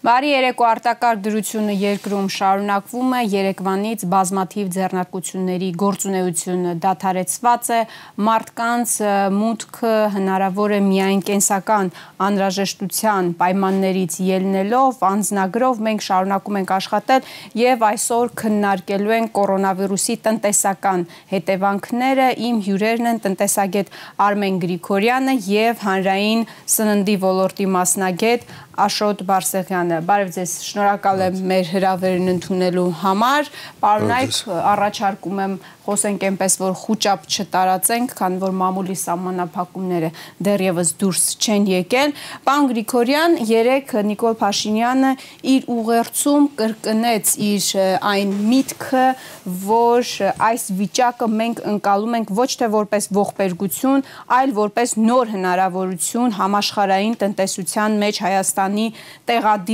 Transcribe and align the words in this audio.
Բարի 0.00 0.30
երեկո 0.30 0.64
արտակարգ 0.64 1.18
դրությունը 1.26 1.72
երկրում 1.76 2.28
շարունակվում 2.32 3.10
է, 3.12 3.18
Երևանից 3.34 4.04
բազմաթիվ 4.12 4.68
ձեռնարկությունների 4.76 5.66
գործունեությունը 5.82 6.72
դադարեցված 6.84 7.68
է, 7.76 7.80
մարդկանց 8.28 8.94
մուտքը 9.36 9.90
հնարավոր 10.14 10.72
է 10.72 10.78
միայն 10.86 11.20
կենսական 11.28 11.90
անհրաժեշտության 12.28 13.28
պայմաններից 13.42 14.16
ելնելով, 14.30 15.04
անձնագրով 15.10 15.84
մենք 15.90 16.06
շարունակում 16.08 16.58
ենք 16.62 16.72
աշխատել 16.80 17.28
եւ 17.60 17.86
այսօր 17.90 18.32
քննարկելու 18.40 19.14
ենք 19.20 19.34
կորոնավիրուսի 19.36 20.18
տնտեսական 20.24 21.06
հետևանքները։ 21.36 22.30
Իմ 22.48 22.64
հյուրերն 22.70 23.12
են 23.12 23.22
տնտեսագետ 23.28 23.94
Արմեն 24.30 24.58
Գրիգորյանը 24.64 25.38
եւ 25.50 25.86
հանրային 25.90 26.48
սննդի 26.78 27.20
ոլորտի 27.28 27.70
մասնագետ 27.76 28.50
Աշոտ 28.80 29.26
Բարսեղյանը։ 29.28 29.89
Բարև 29.90 30.30
ձեզ, 30.36 30.52
շնորհակալ 30.68 31.22
եմ 31.26 31.38
մեր 31.50 31.70
հրավերն 31.74 32.32
ընդունելու 32.36 32.86
համար։ 33.00 33.50
Պարոնայք, 33.82 34.38
առաջարկում 34.70 35.40
եմ 35.44 35.54
խոսենք 35.90 36.24
այնպես, 36.28 36.56
որ 36.60 36.74
խոճապ 36.78 37.24
չտարածենք, 37.30 38.12
քանի 38.18 38.38
որ 38.42 38.52
մամուլի 38.60 38.96
սահմանափակումները 39.00 40.10
դեռևս 40.46 40.92
դուրս 41.00 41.24
չեն 41.40 41.66
եկել։ 41.70 42.14
Պարոն 42.46 42.68
Գրիգորյան, 42.70 43.36
երեք 43.50 43.94
Նիկոլ 44.10 44.36
Փաշինյանը 44.40 45.12
իր 45.54 45.66
ուղերձում 45.74 46.48
կրկնեց 46.60 47.32
իր 47.48 47.68
այն 48.10 48.34
միտքը, 48.50 49.06
որ 49.64 50.12
այս 50.50 50.66
վիճակը 50.80 51.30
մենք 51.40 51.62
ընկալում 51.74 52.16
ենք 52.20 52.32
ոչ 52.38 52.50
թե 52.60 52.70
որպես 52.76 53.10
ողբերգություն, 53.16 54.06
այլ 54.36 54.54
որպես 54.60 54.94
նոր 55.00 55.32
հնարավորություն 55.34 56.36
համաշխարային 56.38 57.18
տնտեսության 57.24 57.98
մեջ 58.04 58.22
Հայաստանի 58.26 58.86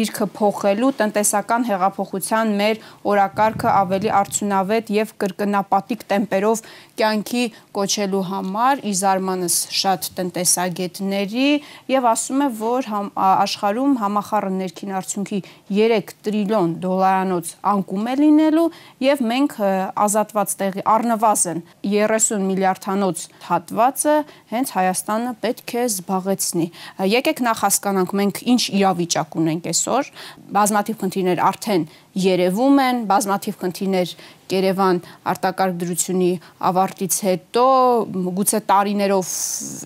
տեղադիրքը 0.07 0.27
փոխելու, 0.37 0.91
տնտեսական 1.01 1.65
հեղափոխության 1.67 2.51
մեր 2.59 2.79
օրակարգը 3.11 3.71
ավելի 3.71 4.11
արդյունավետ 4.21 4.91
եւ 4.95 5.13
կրկնապատիկ 5.23 6.05
տեմպերով 6.11 6.63
կյանքի 7.01 7.43
կոչելու 7.77 8.23
համար 8.31 8.83
ի 8.87 8.93
զարմանս 9.01 9.57
շատ 9.77 10.09
տնտեսագետների 10.17 11.49
եւ 11.91 12.09
ասում 12.13 12.45
է, 12.47 12.49
որ 12.61 12.89
համ, 12.93 13.09
աշխարհում 13.27 13.97
համախառն 14.03 14.61
ներքին 14.63 14.95
արդյունքի 15.01 15.41
3 15.77 16.15
տրիլիոն 16.27 16.77
դոլարանոց 16.87 17.53
անկում 17.73 18.07
է 18.07 18.15
լինելու 18.23 18.67
եւ 19.07 19.25
մենք 19.33 19.59
ազատված 20.07 20.57
տեղի 20.63 20.87
առնվազն 20.97 21.63
30 21.97 22.47
միլիարդանոց 22.47 23.27
հատվածը 23.47 24.17
հենց 24.55 24.75
Հայաստանը 24.77 25.33
պետք 25.43 25.73
է 25.77 25.85
զբաղեցնի։ 25.87 26.67
Եկեք 27.17 27.43
նախ 27.47 27.63
հասկանանք 27.67 28.17
մենք 28.21 28.41
ինչ 28.53 28.63
իրավիճակ 28.77 29.37
ունենք 29.41 29.69
այսօր։ 29.73 29.96
Բազմաթիվ 30.57 30.97
խնդիրներ 31.03 31.43
արդեն 31.47 31.85
երևում 32.27 32.81
են, 32.87 33.01
բազմաթիվ 33.11 33.59
խնդիրներ 33.63 34.15
Երևան 34.47 34.99
արտակարգ 35.27 35.79
դրությունի 35.81 36.29
ավարտից 36.69 37.15
հետո 37.27 37.65
գուցե 38.37 38.61
տարիներով 38.71 39.31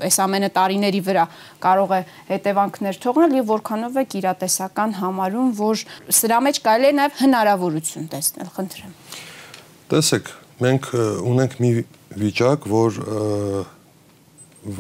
այս 0.09 0.19
ամենը 0.25 0.51
տարիների 0.59 1.01
վրա 1.07 1.25
կարող 1.65 1.95
է 1.97 2.01
հետևանքներ 2.29 2.99
թողնել 3.05 3.37
եւ 3.41 3.49
որքանով 3.55 3.97
է 3.97 4.05
իրատեսական 4.21 4.95
համարում, 5.01 5.55
որ 5.61 5.85
սրա 6.21 6.41
մեջ 6.45 6.61
կարելի 6.67 6.91
է 6.91 6.97
նաեւ 7.01 7.17
հնարավորություն 7.25 8.11
տեսնել, 8.13 8.51
խնդրեմ։ 8.59 8.93
Տեսեք, 9.91 10.33
մենք 10.61 10.91
ունենք 11.31 11.57
մի 11.65 11.71
վիճակ, 12.21 12.69
որ 12.71 13.01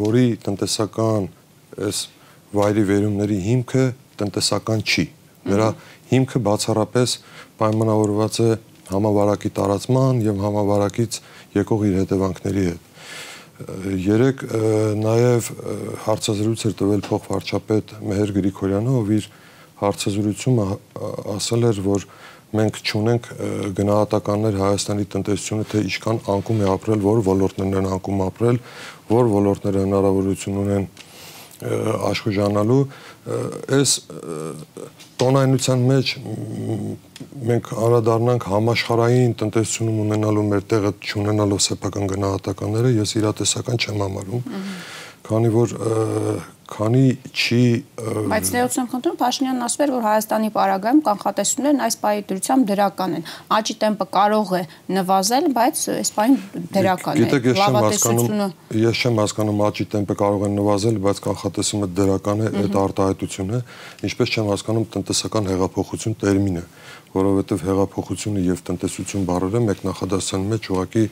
որի 0.00 0.26
տնտեսական 0.44 1.30
այս 1.88 2.02
վայրի 2.52 2.84
վերումների 2.90 3.38
հիմքը 3.46 3.84
տնտեսական 4.20 4.84
չի։ 4.84 5.06
Նրա 5.48 5.68
հիմքը 6.10 6.40
բացառապես 6.50 7.16
պայմանավորված 7.60 8.40
է 8.44 8.50
համավարակի 8.90 9.50
տարածման 9.56 10.22
եւ 10.26 10.40
համավարակից 10.44 11.18
եկող 11.56 11.84
իր 11.90 11.98
հետևանքների 12.00 12.64
հետ։ 12.70 12.88
Երեք 13.60 14.42
նաև 15.00 15.48
հարցազրույց 16.06 16.62
էր 16.70 16.74
տվել 16.80 17.02
փոխվարչապետ 17.06 17.94
Մեհեր 18.08 18.32
Գրիգորյանը, 18.38 18.94
ով 19.00 19.10
իր 19.18 19.26
հարցազրույցում 19.80 20.60
ասել 21.36 21.66
էր, 21.70 21.80
որ 21.84 22.06
մենք 22.56 22.80
ճունենք 22.90 23.28
գնահատականներ 23.78 24.56
Հայաստանի 24.60 25.04
տնտեսությունը, 25.12 25.66
թե 25.70 25.82
ինչքան 25.86 26.18
անկում 26.34 26.64
է 26.64 26.70
ապրել, 26.72 27.04
որ 27.04 27.20
ոլորտներն 27.28 27.76
են 27.80 27.90
անկում 27.94 28.24
ապրել, 28.26 28.58
որ 29.10 29.30
ոլորտները 29.36 29.84
հնարավորություն 29.84 30.58
ունեն 30.64 30.88
աշխուժանալու 31.60 32.82
այս 33.76 33.90
տոնայնության 35.20 35.82
մեջ 35.90 36.12
մենք 37.50 37.68
անդրադառնանք 37.76 38.46
համաշխարհային 38.50 39.34
տնտեսությունում 39.42 39.98
ունենալու 40.06 40.44
մեր 40.50 40.64
տեղը 40.72 40.92
չունենալով 41.04 41.60
սեփական 41.66 42.08
գնահատականները, 42.14 42.94
ես 42.96 43.14
իրատեսական 43.20 43.80
չեմ 43.84 44.04
համարում, 44.06 44.42
քանի 45.30 45.52
որ 45.54 45.76
քանի 46.70 47.04
չի 47.34 47.62
Բայց 48.30 48.50
ներողություն 48.54 48.88
խնդրում 48.92 49.16
Փաշինյանն 49.20 49.64
ասում 49.66 49.82
էր 49.84 49.92
որ 49.94 50.04
Հայաստանի 50.06 50.50
պարագայում 50.54 51.00
կանխատեսումներն 51.08 51.82
այս 51.86 51.96
պայի 52.02 52.22
դրությամբ 52.30 52.68
դրական 52.70 53.16
են։ 53.18 53.24
Աճի 53.56 53.74
տեմպը 53.82 54.06
կարող 54.16 54.52
է 54.54 54.62
նվազել, 54.96 55.48
բայց 55.56 55.82
այս 55.96 56.12
պայն 56.16 56.36
դրական 56.76 57.18
է։ 57.18 57.24
Գիտեք, 57.24 57.48
ես 57.50 57.60
չեմ 57.60 57.78
հասկանում, 57.80 58.54
ես 58.84 59.02
չեմ 59.02 59.20
հասկանում 59.20 59.62
աճի 59.66 59.86
տեմպը 59.90 60.16
կարող 60.20 60.46
է 60.46 60.50
նվազել, 60.54 61.00
բայց 61.10 61.22
կանխատեսումը 61.26 61.90
դրական 62.00 62.40
է, 62.40 62.52
այդ 62.60 62.78
արտահայտությունը, 62.80 63.60
ինչպես 64.10 64.30
չեմ 64.30 64.50
հասկանում 64.54 64.88
տնտեսական 64.94 65.50
հեղափոխություն 65.50 66.16
տերմինը, 66.22 66.64
որովհետև 67.10 67.62
հեղափոխությունը 67.66 68.42
եւ 68.46 68.64
տնտեսություն 68.70 69.24
բառերը 69.26 69.60
մեկ 69.66 69.80
նախադասության 69.90 70.44
մեջ 70.50 70.68
ուղղակի 70.70 71.04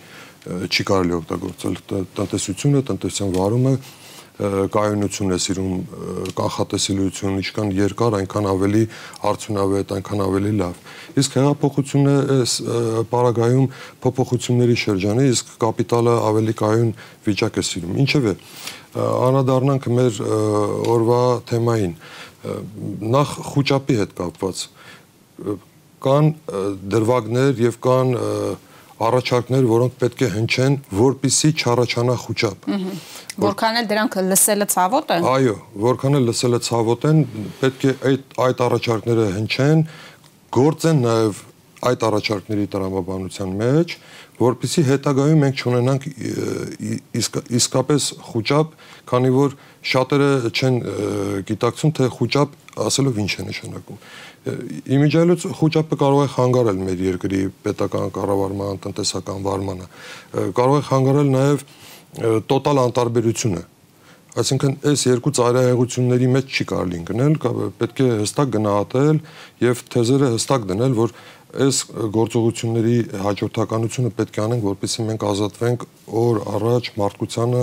չի 0.48 0.84
կարելի 0.88 1.14
օգտագործել 1.18 1.78
տնտեսությունը, 2.18 2.82
տնտեսության 2.88 3.32
վարումը 3.34 3.72
կայունություն 4.38 5.34
է 5.34 5.38
սիրում 5.42 5.78
կանխատեսելիություն, 6.38 7.38
ինչքան 7.42 7.72
երկար, 7.74 8.16
այնքան 8.18 8.46
ավելի 8.52 8.82
արդյունավետ, 9.30 9.94
այնքան 9.96 10.22
ավելի 10.28 10.52
լավ։ 10.60 10.82
Իսկ 11.18 11.38
հեղափոխությունը 11.38 12.14
այս 12.36 12.54
պարագայում 13.10 13.66
փոփոխությունների 14.04 14.76
շրջանի, 14.84 15.26
իսկ 15.34 15.50
կապիտալը 15.64 16.14
ավելի 16.28 16.54
կայուն 16.62 16.92
վիճակ 17.26 17.58
է 17.58 17.64
սիրում։ 17.68 17.98
Ինչևէ, 18.04 18.34
անադառնանք 18.98 19.90
մեր 19.98 20.22
օրվա 20.94 21.22
թեմային։ 21.50 21.98
Նախ 23.18 23.34
խոճապի 23.48 23.98
հետ 23.98 24.14
կապված 24.22 24.62
կան 25.98 26.28
դրվագներ 26.94 27.62
եւ 27.66 27.78
կան 27.82 28.14
առաջարկներ, 28.98 29.66
որոնք 29.70 29.96
պետք 30.02 30.22
է 30.26 30.28
հնչեն, 30.34 30.76
որpիսի 30.98 31.50
չառաջանա 31.62 32.16
խոճապ։ 32.24 32.68
Որքան 33.38 33.78
էլ 33.78 33.88
դրանք 33.92 34.16
լսելը 34.28 34.66
ցավոտ 34.74 35.12
են։ 35.14 35.28
Այո, 35.32 35.56
որքան 35.84 36.18
էլ 36.18 36.24
լսելը 36.28 36.60
ցավոտ 36.68 37.06
են, 37.08 37.20
պետք 37.60 37.84
է 37.84 37.92
այդ 38.10 38.34
այդ 38.48 38.62
առաջարկները 38.66 39.26
հնչեն, 39.38 39.84
գործեն 40.58 41.02
նաև 41.06 41.42
այդ 41.88 42.04
առաջարկների 42.08 42.64
տրամաբանության 42.74 43.50
մեջ, 43.58 43.92
որpիսի 44.38 44.82
հետագայում 44.88 45.42
մենք 45.44 45.60
չունենանք 45.62 46.06
իսկ, 47.20 47.38
իսկապես 47.58 48.06
խոճապ, 48.28 48.72
քանի 49.12 49.30
որ 49.34 49.54
շատերը 49.92 50.30
չեն 50.50 50.80
գիտակցում 51.48 51.94
թե 51.98 52.08
խոճապ 52.18 52.56
ասելով 52.88 53.20
ինչ 53.22 53.32
է 53.38 53.46
նշանակում 53.48 54.02
իմիջիալոց 54.46 55.46
խոճապը 55.58 55.98
կարող 56.02 56.20
է 56.24 56.28
խանգարել 56.34 56.78
մեր 56.88 57.00
երկրի 57.08 57.40
պետական 57.64 58.12
կառավարման, 58.16 58.78
տնտեսական 58.84 59.42
վարմանը։ 59.48 59.88
Կարող 60.58 60.78
է 60.78 60.84
խանգարել 60.88 61.32
նաև 61.34 61.66
տոտալ 62.48 62.80
անտարբերությունը։ 62.84 63.64
Այսինքն 64.38 64.74
այս 64.86 65.02
երկու 65.08 65.32
ծայրահեղությունների 65.38 66.28
մեջ 66.34 66.56
չի 66.58 66.64
կարելի 66.70 66.98
ընկնել, 66.98 67.36
պետք 67.80 68.02
է 68.04 68.08
հստակ 68.20 68.50
գնահատել 68.54 69.20
եւ 69.64 69.80
թեզերը 69.94 70.28
հստակ 70.36 70.66
դնել, 70.68 70.94
որ 70.98 71.14
այս 71.48 71.76
գործողությունների 72.14 72.96
հաջորդականությունը 73.24 74.10
պետք 74.18 74.38
է 74.38 74.42
անենք, 74.44 74.66
որպեսզի 74.68 75.06
մենք 75.08 75.24
ազատվենք 75.32 75.86
օր 76.22 76.40
առաջ 76.58 76.90
մարդկությանը 77.02 77.62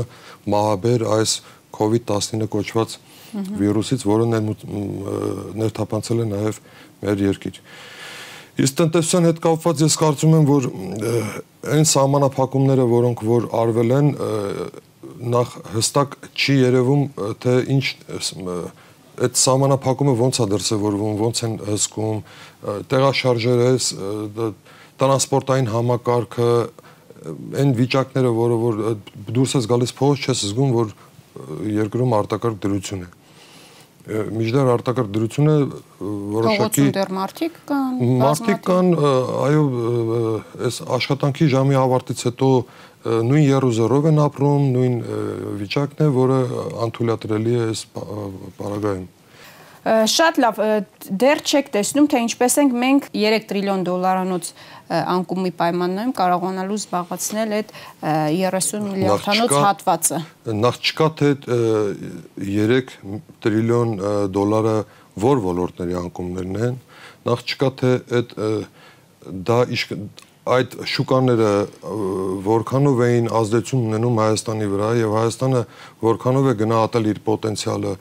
մահաբեր 0.55 1.05
այս 1.15 1.35
COVID-19 1.75 2.49
կոչված 2.55 2.97
վիրուսից, 3.35 4.05
որը 4.07 4.25
ներթափանցել 5.59 6.23
է 6.23 6.27
նաև 6.31 6.59
մեր 7.03 7.23
երկիր։ 7.25 7.59
Իսկ 8.55 8.77
տնտեսության 8.79 9.27
հետ 9.27 9.39
կապված 9.43 9.81
ես 9.83 9.97
կարծում 9.99 10.35
եմ, 10.37 10.45
որ 10.47 10.67
այն 11.75 11.87
սահմանափակումները, 11.91 12.85
որոնք 12.91 13.23
որ 13.27 13.47
արվել 13.59 13.93
են, 13.95 14.11
նախ 15.35 15.55
հստակ 15.73 16.15
չի 16.31 16.55
երևում, 16.61 17.03
թե 17.43 17.55
ինչ 17.75 17.85
այդ 19.25 19.41
սահմանափակումը 19.41 20.15
ոնց 20.21 20.39
է 20.39 20.47
դրսևորվում, 20.53 21.19
ոնց 21.19 21.43
են 21.47 21.57
հսկում, 21.67 22.23
տեղաշարժերը, 22.91 24.47
տրանսպորտային 25.03 25.69
համակարգը, 25.75 26.49
այն 27.59 27.75
վիճակները, 27.75 28.31
որը 28.39 28.57
որ 28.63 28.81
դուրս 29.35 29.59
ես 29.59 29.69
գալիս 29.71 29.95
փողոց, 29.99 30.25
չես 30.29 30.43
զգում, 30.51 30.73
որ 30.75 30.95
երկրում 31.75 32.17
արտակարգ 32.21 32.59
դրություն 32.63 33.07
է 33.07 33.24
միջդեռ 34.05 34.69
արտակարգ 34.75 35.09
դրությունը 35.15 35.55
որոշակի 36.35 36.85
դեռ 36.97 37.11
մարդիկ 37.17 37.55
կան 37.71 37.95
մարդիկ 38.21 38.61
կան 38.69 38.91
այո 39.47 39.63
այս 40.69 40.79
աշխատանքի 40.99 41.49
ժամի 41.55 41.79
ավարտից 41.81 42.23
հետո 42.29 42.51
նույն 43.05 43.45
երուզերով 43.49 44.07
են 44.11 44.21
ապրում 44.27 44.69
նույն 44.75 44.95
վիճակն 45.63 46.05
է 46.05 46.09
որը 46.21 46.39
անթույլատրելի 46.85 47.57
է 47.57 47.67
այս 47.71 47.85
պարագայում 47.97 49.05
Շատ 49.85 50.37
լավ, 50.41 50.59
դեռ 51.21 51.41
չեք 51.45 51.67
տեսնում, 51.75 52.05
թե 52.09 52.21
ինչպես 52.25 52.55
ենք 52.63 52.71
մենք 52.83 53.03
3 53.13 53.43
տրիլիոն 53.51 53.83
դոլարանոց 53.85 54.47
անկումի 54.89 55.51
պայմաններում 55.59 56.13
կարողանալու 56.19 56.77
զբաղացնել 56.81 57.55
այդ 57.57 57.71
30 58.05 58.83
միլիարդանոց 58.85 59.53
հատվածը։ 59.65 60.19
Նախ 60.61 60.79
չկա 60.85 61.07
թե 61.21 61.29
3 62.45 62.93
տրիլիոն 63.45 63.95
դոլարը 64.35 64.77
որ 65.25 65.41
ոլորտների 65.45 65.97
անկումներն 66.03 66.61
են, 66.69 66.79
նախ 67.25 67.45
չկա 67.49 67.69
թե 67.81 67.91
այդ 68.19 68.35
դա 69.49 69.59
այդ 70.45 70.75
շուկաները 70.85 71.51
որքանով 72.45 72.99
էին 73.05 73.29
ազդեցություն 73.39 73.85
ունենում 73.89 74.19
Հայաստանի 74.21 74.67
վրա 74.73 74.89
եւ 74.99 75.15
Հայաստանը 75.15 75.61
որքանով 76.05 76.49
է 76.51 76.53
գնահատել 76.59 77.09
իր 77.11 77.21
պոտենցիալը, 77.25 77.93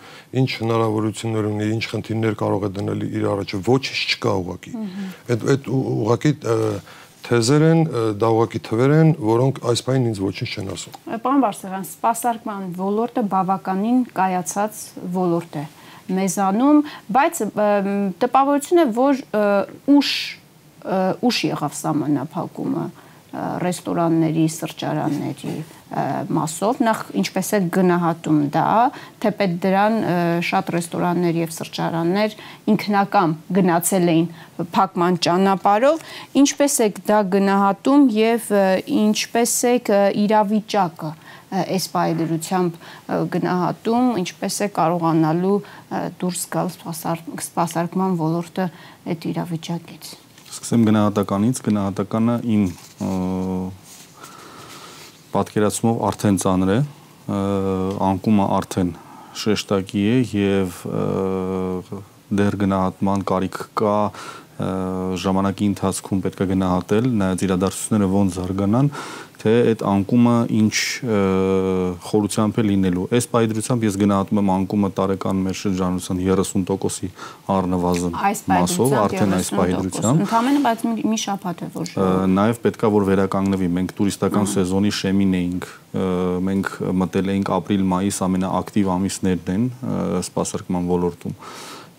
ինչ 0.42 0.50
հնարավորություններ 0.60 1.48
ունի, 1.50 1.68
ինչ 1.78 1.84
խնդիրներ 1.94 2.36
կարող 2.44 2.66
է 2.68 2.70
դնել 2.78 3.06
իր 3.08 3.24
առաջը, 3.32 3.62
ոչինչ 3.64 4.02
չկա 4.14 4.34
ուղակի։ 4.44 4.74
Այդ 5.24 5.48
այդ 5.54 5.70
ուղակի 5.74 6.34
թեզեր 7.24 7.62
են, 7.64 7.80
դա 8.20 8.28
ուղակի 8.34 8.60
թվեր 8.68 8.92
են, 8.98 9.10
որոնք 9.24 9.60
այս 9.72 9.82
բանին 9.86 10.08
ինձ 10.12 10.18
ոչինչ 10.20 10.50
չեն 10.52 10.68
ասում։ 10.74 10.98
Պարոն 11.24 11.44
Բարսեղյան, 11.44 11.86
սպասարկման 11.88 12.66
ոլորտը 12.76 13.22
բավականին 13.32 14.02
կայացած 14.18 14.82
ոլորտ 15.14 15.56
է 15.56 15.64
մեզանում, 16.04 16.80
բայց 17.16 17.40
տպավորություն 18.20 18.82
է, 18.84 18.86
որ 18.92 19.22
ուշ 19.94 20.10
ուշ 20.84 21.40
եղավ 21.50 21.78
սահմանափակումը 21.80 22.84
ռեստորանների, 23.34 24.44
սրճարանների 24.54 25.54
մասով 26.34 26.80
նախ 26.86 27.00
ինչպես 27.20 27.48
է 27.54 27.58
գնահատում 27.74 28.38
դա 28.54 28.68
թեպետ 29.22 29.52
դրան 29.64 29.96
շատ 30.46 30.70
ռեստորաններ 30.74 31.38
եւ 31.42 31.52
սրճարաններ 31.54 32.36
ինքնակամ 32.74 33.34
գնացել 33.58 34.08
էին 34.14 34.28
փակման 34.74 35.18
ճանապարհով 35.26 36.02
ինչպես 36.42 36.78
է 36.86 36.88
դա 37.10 37.20
գնահատում 37.34 38.08
եւ 38.16 38.50
ինչպես 39.04 39.54
է 39.70 39.76
իրավիճակը 40.24 41.12
այս 41.62 41.88
բայդրությամբ 41.94 42.82
գնահատում 43.36 44.10
ինչպես 44.24 44.60
է 44.66 44.70
կարողանալու 44.80 45.56
դուրս 46.22 46.44
գալ 46.56 46.74
սպասարկման 46.74 48.20
ոլորտը 48.24 48.70
այդ 49.14 49.32
իրավիճակից 49.34 50.14
Սկսեմ 50.54 50.84
գնահատականից, 50.86 51.60
գնահատականը 51.66 52.34
իմ 52.54 52.66
պատկերացումով 55.34 55.96
արդեն 56.08 56.36
ծանր 56.44 56.70
է, 56.70 56.76
անկումը 58.08 58.46
արդեն 58.58 58.92
շեշտակի 59.40 60.04
է 60.12 60.16
եւ 60.30 60.78
դեռ 62.38 62.58
գնահատման 62.62 63.26
կարիք 63.32 63.58
կա 63.82 63.96
ժամանակի 65.24 65.68
ընթացքում 65.72 66.22
պետք 66.28 66.44
է 66.44 66.48
գնահատել 66.52 67.08
նայած 67.24 67.44
իրադարձությունները 67.48 68.10
ոնց 68.14 68.36
զարգանան 68.38 68.90
թե 69.44 69.52
այդ 69.68 69.82
անկումը 69.84 70.34
ինչ 70.56 70.74
խորությամբ 72.04 72.58
է 72.60 72.62
լինելու։ 72.64 73.02
Այս 73.12 73.26
պայդրությամբ 73.34 73.82
ես 73.84 73.98
գնահատում 74.00 74.40
եմ 74.40 74.52
անկումը 74.54 74.90
տարեկան 74.96 75.42
մեր 75.44 75.58
շրջանության 75.60 76.22
30%-ի 76.24 77.10
առնվազն 77.54 78.16
մասով, 78.54 78.94
արդեն 79.04 79.34
այս 79.38 79.50
պայդրությամբ։ 79.58 80.24
Ընդհանրապես 80.24 80.64
բայց 80.64 81.04
մի 81.12 81.18
շաբաթ 81.24 81.60
է 81.60 81.68
որ 81.74 81.92
նաև 82.34 82.62
պետքա 82.64 82.90
որ 82.94 83.06
վերականգնվի։ 83.10 83.68
Մենք 83.74 83.92
տուրիստական 84.00 84.48
սեզոնի 84.54 84.94
շեմին 85.04 85.36
էինք 85.40 85.68
մենք 86.48 86.70
մտել 87.04 87.28
էինք 87.34 87.50
ապրիլ-մայիս 87.58 88.22
ամենաակտիվ 88.26 88.88
ամիսներն 88.94 89.52
են 89.54 89.68
սպասարկման 90.24 90.88
ոլորտում 90.94 91.36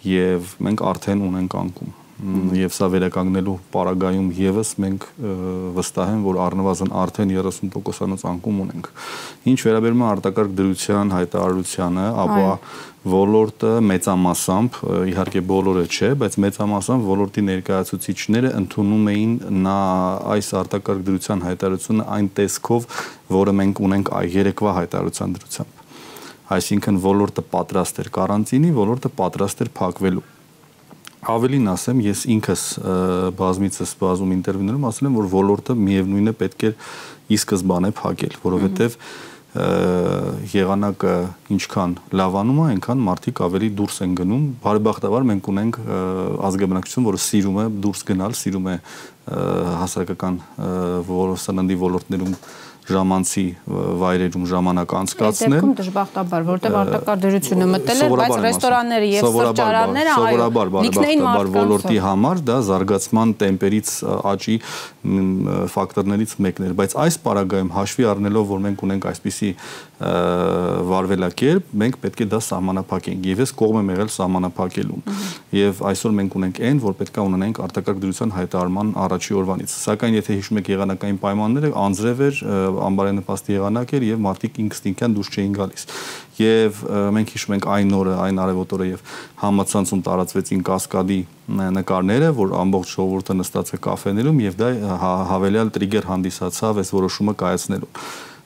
եւ 0.10 0.58
մենք 0.66 0.84
արդեն 0.90 1.24
ունենք 1.30 1.56
անկում 1.62 1.94
եւ 2.16 2.72
սա 2.72 2.88
վերականգնելու 2.94 3.54
պարագայում 3.74 4.28
եւս 4.38 4.70
մենք 4.80 5.06
վստահ 5.76 6.12
եմ 6.14 6.22
որ 6.24 6.38
առնվազն 6.46 6.94
արդեն 6.96 7.34
30%-անոց 7.36 8.22
անկում 8.30 8.62
ունենք 8.64 8.88
ինչ 9.52 9.58
վերաբերում 9.66 10.04
է 10.04 10.08
արտակարգ 10.14 10.54
դրության 10.60 11.12
հայտարարությանը 11.16 12.06
ապա 12.24 12.46
ոլորտը 13.06 13.72
մեծամասամբ 13.86 14.78
իհարկե 15.12 15.42
բոլորը 15.52 15.84
չէ 15.92 16.12
բայց 16.24 16.38
մեծամասամբ 16.46 17.10
ոլորտի 17.12 17.44
ներկայացուցիչները 17.52 18.52
ընդունում 18.64 19.10
էին 19.12 19.36
նա 19.68 19.80
այս 20.36 20.52
արտակարգ 20.64 21.04
դրության 21.10 21.44
հայտարարությունը 21.46 22.08
այն 22.16 22.30
տեսքով 22.40 22.88
որը 23.36 23.56
մենք 23.60 23.84
ունենք 23.90 24.14
երեկվա 24.40 24.78
հայտարարության 24.80 25.36
դրությամբ 25.36 25.84
այսինքն 26.56 26.98
ոլորտը 27.06 27.44
պատրաստ 27.54 28.02
էր 28.06 28.10
կարանտինի 28.18 28.74
ոլորտը 28.80 29.14
պատրաստ 29.20 29.66
էր 29.66 29.72
փակվելու 29.82 30.26
ավելին 31.32 31.70
ասեմ, 31.74 32.02
ես 32.06 32.24
ինքս 32.36 32.64
բազմիցս 33.40 33.94
բազում 34.02 34.34
ինտերվյուներում 34.36 34.90
ասել 34.90 35.08
եմ, 35.10 35.16
որ 35.20 35.30
ոլորտը 35.36 35.76
միևնույնն 35.82 36.32
է 36.32 36.36
պետք 36.42 36.66
է 36.66 36.72
ի 37.26 37.40
սկզբանե 37.42 37.92
փակել, 38.00 38.38
որովհետև 38.46 39.00
եղանակը 39.56 41.14
ինչքան 41.56 41.92
լավանում 42.20 42.58
է, 42.60 42.66
այնքան 42.74 43.04
մարդիկ 43.06 43.42
ավելի 43.46 43.70
դուրս 43.80 44.00
են 44.04 44.16
գնում։ 44.20 44.44
Բարեբախտաբար 44.66 45.28
մենք 45.32 45.48
ունենք 45.54 45.80
ազգաբնակչություն, 46.50 47.08
որը 47.08 47.22
սիրում 47.24 47.62
է 47.64 47.66
դուրս 47.86 48.04
գնալ, 48.10 48.36
սիրում 48.36 48.68
է 48.68 48.76
հասարակական 49.80 50.40
ոլորտներում 51.86 52.36
ժամանցի 52.86 53.44
վայրերում 54.02 54.44
ժամանակ 54.52 54.92
անցկացնել։ 55.00 55.54
Դեպքում 55.56 55.74
դժբախտաբար, 55.80 56.44
որտեղ 56.50 56.76
արտակարգ 56.82 57.24
դրությունը 57.26 57.68
մտել 57.72 58.04
է, 58.06 58.10
բայց 58.20 58.36
ռեստորանները 58.46 59.08
եւ 59.10 59.30
սրճարանները 59.36 60.14
այո, 60.16 60.50
բարեբախտաբար 60.60 61.52
ոլորտի 61.56 61.98
համար 62.06 62.44
դա 62.46 62.58
զարգացման 62.70 63.34
տեմպերից 63.42 63.92
աճի 64.36 64.58
ֆակտորներից 65.76 66.38
մեկն 66.46 66.70
էր, 66.70 66.78
բայց 66.86 66.96
այս 67.06 67.20
պարագայում 67.26 67.74
հաշվի 67.76 68.08
առնելով, 68.14 68.48
որ 68.54 68.64
մենք 68.66 68.86
ունենք 68.86 69.10
այսպիսի 69.12 69.52
վարվելակերպ, 69.96 71.68
մենք 71.82 71.98
պետք 72.04 72.22
է 72.26 72.28
դա 72.34 72.40
սահմանափակենք 72.44 73.28
եւ 73.30 73.42
ես 73.46 73.54
կողմ 73.56 73.78
եմ 73.80 73.92
եղել 73.94 74.10
սահմանափակելու։ 74.12 74.98
Եվ 75.56 75.80
այսօր 75.90 76.16
մենք 76.20 76.36
ունենք 76.36 76.60
այն, 76.68 76.82
որ 76.84 76.98
պետք 77.00 77.16
է 77.16 77.24
ունենանք 77.30 77.62
արտակարգ 77.64 78.02
դրության 78.04 78.34
հայտարարման 78.36 78.92
առաջի 79.06 79.38
օրվանից։ 79.40 79.76
Սակայն 79.86 80.18
եթե 80.20 80.36
հիշում 80.36 80.60
եք 80.60 80.72
եղանակային 80.76 81.20
պայմանները, 81.24 81.72
անձրև 81.86 82.24
էր, 82.28 82.42
անբարենպաստ 82.86 83.50
եղանակ 83.56 83.94
էր 83.96 84.06
եւ 84.10 84.22
մարդիկ 84.26 84.60
ինստինկտյան 84.66 85.16
դուրս 85.16 85.32
չէին 85.36 85.56
գալիս։ 85.56 85.88
Եվ 86.36 86.80
մենք 87.16 87.34
հիշում 87.36 87.56
ենք 87.56 87.68
այն 87.76 87.96
օրը, 87.96 88.14
այն 88.26 88.42
արևոտ 88.46 88.76
օրը 88.76 88.88
եւ 88.90 89.04
համացանցում 89.46 90.04
տարածվեցին 90.06 90.64
կասկադի 90.70 91.20
նկարները, 91.80 92.30
որ 92.36 92.56
ամբողջ 92.60 92.94
ժողովուրդը 92.96 93.38
նստած 93.40 93.74
է 93.76 93.82
կաֆեներում 93.86 94.40
եւ 94.46 94.60
դա 94.62 94.70
հավելյալ 95.32 95.74
տրիգեր 95.76 96.10
հանդիսացավ 96.12 96.82
այս 96.84 96.96
որոշումը 97.00 97.36
կայացնելու 97.46 97.92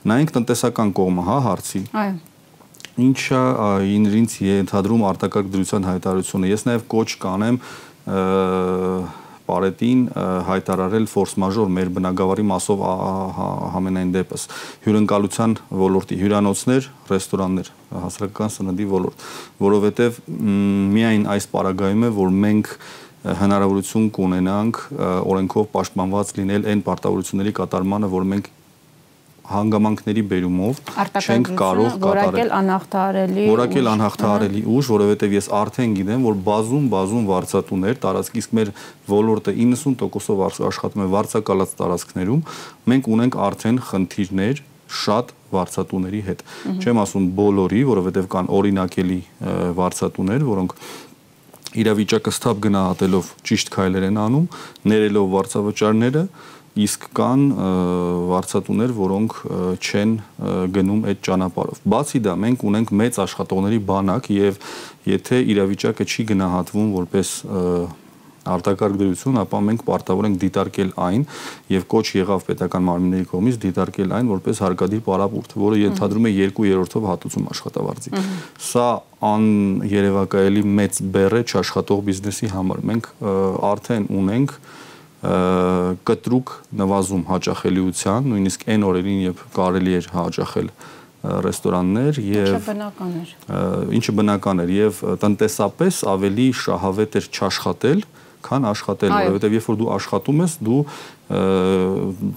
նայենք 0.00 0.30
տնտեսական 0.38 0.92
կողմը, 0.96 1.24
հա, 1.28 1.38
հարցի։ 1.50 1.80
Այո 2.00 2.18
ինչա 3.00 3.40
ինձ 3.86 4.36
ենթադրում 4.44 5.04
արտակարգ 5.10 5.50
դրության 5.54 5.86
հայտարարությունը։ 5.88 6.50
Ես 6.50 6.64
նաև 6.68 6.86
կոչ 6.90 7.08
կանեմ 7.22 7.58
Պարետին 9.50 10.02
հայտարարել 10.46 11.06
ֆորս 11.10 11.32
մաժոր 11.42 11.70
մեր 11.74 11.88
բնակավարի 11.96 12.44
մասով 12.50 12.84
համենայն 13.74 14.12
դեպս 14.14 14.46
հյուրընկալության 14.86 15.56
ոլորտի 15.80 16.18
հյուրանոցներ, 16.20 16.88
ռեստորաններ, 17.10 17.70
հասարակական 18.04 18.54
սննդի 18.54 18.86
ոլորտ, 18.94 19.26
որովհետև 19.66 20.20
միայն 20.94 21.26
այս 21.34 21.50
պարագայում 21.50 22.06
է, 22.06 22.12
որ 22.20 22.32
մենք 22.46 22.72
հնարավորություն 23.40 24.06
կունենանք 24.16 24.78
օրենքով 25.00 25.66
պաշտպանված 25.74 26.30
լինել 26.38 26.70
այն 26.70 26.84
պարտավորությունների 26.86 27.52
կատարմանը, 27.58 28.08
որ 28.14 28.28
մենք 28.30 28.46
հանգամանքների 29.50 30.22
բերումով 30.30 30.80
չենք 31.20 31.50
կարող 31.58 31.96
կատարել։ 32.04 32.52
անհաղթահարելի 32.60 33.46
Որակել 33.50 33.90
անհաղթահարելի 33.90 34.62
ուժ, 34.70 34.90
որովհետև 34.94 35.34
ես 35.36 35.50
արդեն 35.60 35.96
գիտեմ, 35.98 36.26
որ 36.30 36.40
բազում 36.46 36.86
բազում 36.94 37.28
վարձատուներ 37.30 38.00
տարածք 38.04 38.40
իսկ 38.40 38.56
մեր 38.60 38.72
ոլորտը 39.10 39.54
90%-ով 39.58 40.44
աշխատում 40.70 41.04
է 41.04 41.08
վարձակալած 41.16 41.76
տարածքներում, 41.80 42.42
մենք 42.94 43.12
ունենք 43.16 43.38
արդեն 43.50 43.84
խնդիրներ 43.90 44.64
շատ 44.90 45.34
վարձատուների 45.50 46.20
հետ։ 46.26 46.42
Չեմ 46.82 47.00
ասում 47.04 47.26
բոլորի, 47.38 47.82
որովհետև 47.90 48.26
կան 48.30 48.50
օրինակելի 48.58 49.20
վարձատուներ, 49.78 50.46
որոնք 50.50 50.74
իրավիճակը 51.80 52.32
ստապ 52.34 52.62
գնահատելով 52.66 53.28
ճիշտ 53.46 53.70
քայլեր 53.74 54.06
են 54.08 54.16
անում, 54.18 54.46
ներելով 54.90 55.28
վարձավճարները, 55.34 56.22
իսկ 56.78 57.06
կան 57.18 57.46
վարչատուներ, 58.30 58.92
որոնք 58.94 59.38
չեն 59.80 60.12
գնում 60.76 61.00
այդ 61.10 61.24
ճանապարհով։ 61.26 61.80
Բացի 61.94 62.20
դա, 62.26 62.36
մենք 62.46 62.66
ունենք 62.70 62.92
մեծ 63.00 63.18
աշխատողների 63.26 63.80
բանակ 63.90 64.30
եւ 64.36 64.60
եթե 65.10 65.40
իրավիճակը 65.54 66.06
չի 66.06 66.28
գնահատվում 66.30 66.94
որպես 67.00 67.34
արտակարգ 68.50 68.96
դրություն, 68.96 69.38
ապա 69.42 69.58
մենք 69.66 69.82
պարտավոր 69.84 70.26
ենք 70.30 70.38
դիտարկել 70.40 70.92
այն 71.04 71.24
եւ 71.74 71.82
կոչ 71.92 72.04
եղավ 72.16 72.46
պետական 72.48 72.86
մարմինների 72.86 73.26
կողմից 73.30 73.58
դիտարկել 73.64 74.14
այն 74.16 74.30
որպես 74.32 74.62
հարկադիր 74.64 75.02
պարապուրտ, 75.10 75.54
որը 75.60 75.80
ենթադրում 75.82 76.28
է 76.30 76.32
2/3-ով 76.38 77.08
հատուցում 77.10 77.50
աշխատավարձի։ 77.52 78.14
Սա 78.70 78.88
աներևակայելի 79.30 80.62
մեծ 80.80 81.02
բեռ 81.12 81.36
է 81.36 81.42
չաշխատող 81.52 82.04
բիզնեսի 82.08 82.52
համար։ 82.56 82.84
Մենք 82.90 83.10
արդեն 83.70 84.08
ունենք 84.20 84.56
կտրուկ 85.20 86.52
նվազում 86.80 87.24
հաճախելիության, 87.28 88.30
նույնիսկ 88.30 88.62
այն 88.72 88.86
օրերին, 88.88 89.20
երբ 89.26 89.42
կարելի 89.56 89.96
էր 90.00 90.08
հաճախել 90.14 90.70
ռեստորաններ 91.20 92.20
եւ 92.24 92.54
ինչը 92.54 92.62
բնական 92.70 93.12
էր 93.20 93.34
ինչը 93.98 94.14
բնական 94.16 94.62
էր 94.64 94.72
եւ 94.72 95.02
տնտեսապես 95.20 95.98
ավելի 96.14 96.46
շահավետ 96.62 97.18
էր 97.20 97.28
չաշխատել 97.36 98.02
քան 98.40 98.66
աշխատել, 98.70 99.12
որովհետեւ 99.12 99.54
երբ 99.58 99.66
որ 99.68 99.78
դու 99.80 99.88
աշխատում 99.96 100.38
ես, 100.40 100.52
դու 100.64 100.80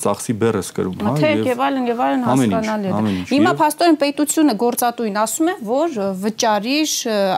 ծախսի 0.04 0.34
բեռ 0.42 0.58
ես 0.60 0.72
կրում, 0.76 0.98
հա, 1.08 1.14
եւ 1.24 1.48
եւ 1.48 1.64
այլն 1.68 1.88
եւ 1.90 2.02
այլն 2.08 2.26
հասկանալի 2.28 2.92
է։ 2.92 3.14
Հիմա 3.32 3.54
փաստորեն 3.64 4.00
պետությունը 4.04 4.56
գործատուին 4.64 5.20
ասում 5.24 5.52
է, 5.54 5.56
որ 5.72 5.98
վճարիր 6.28 6.96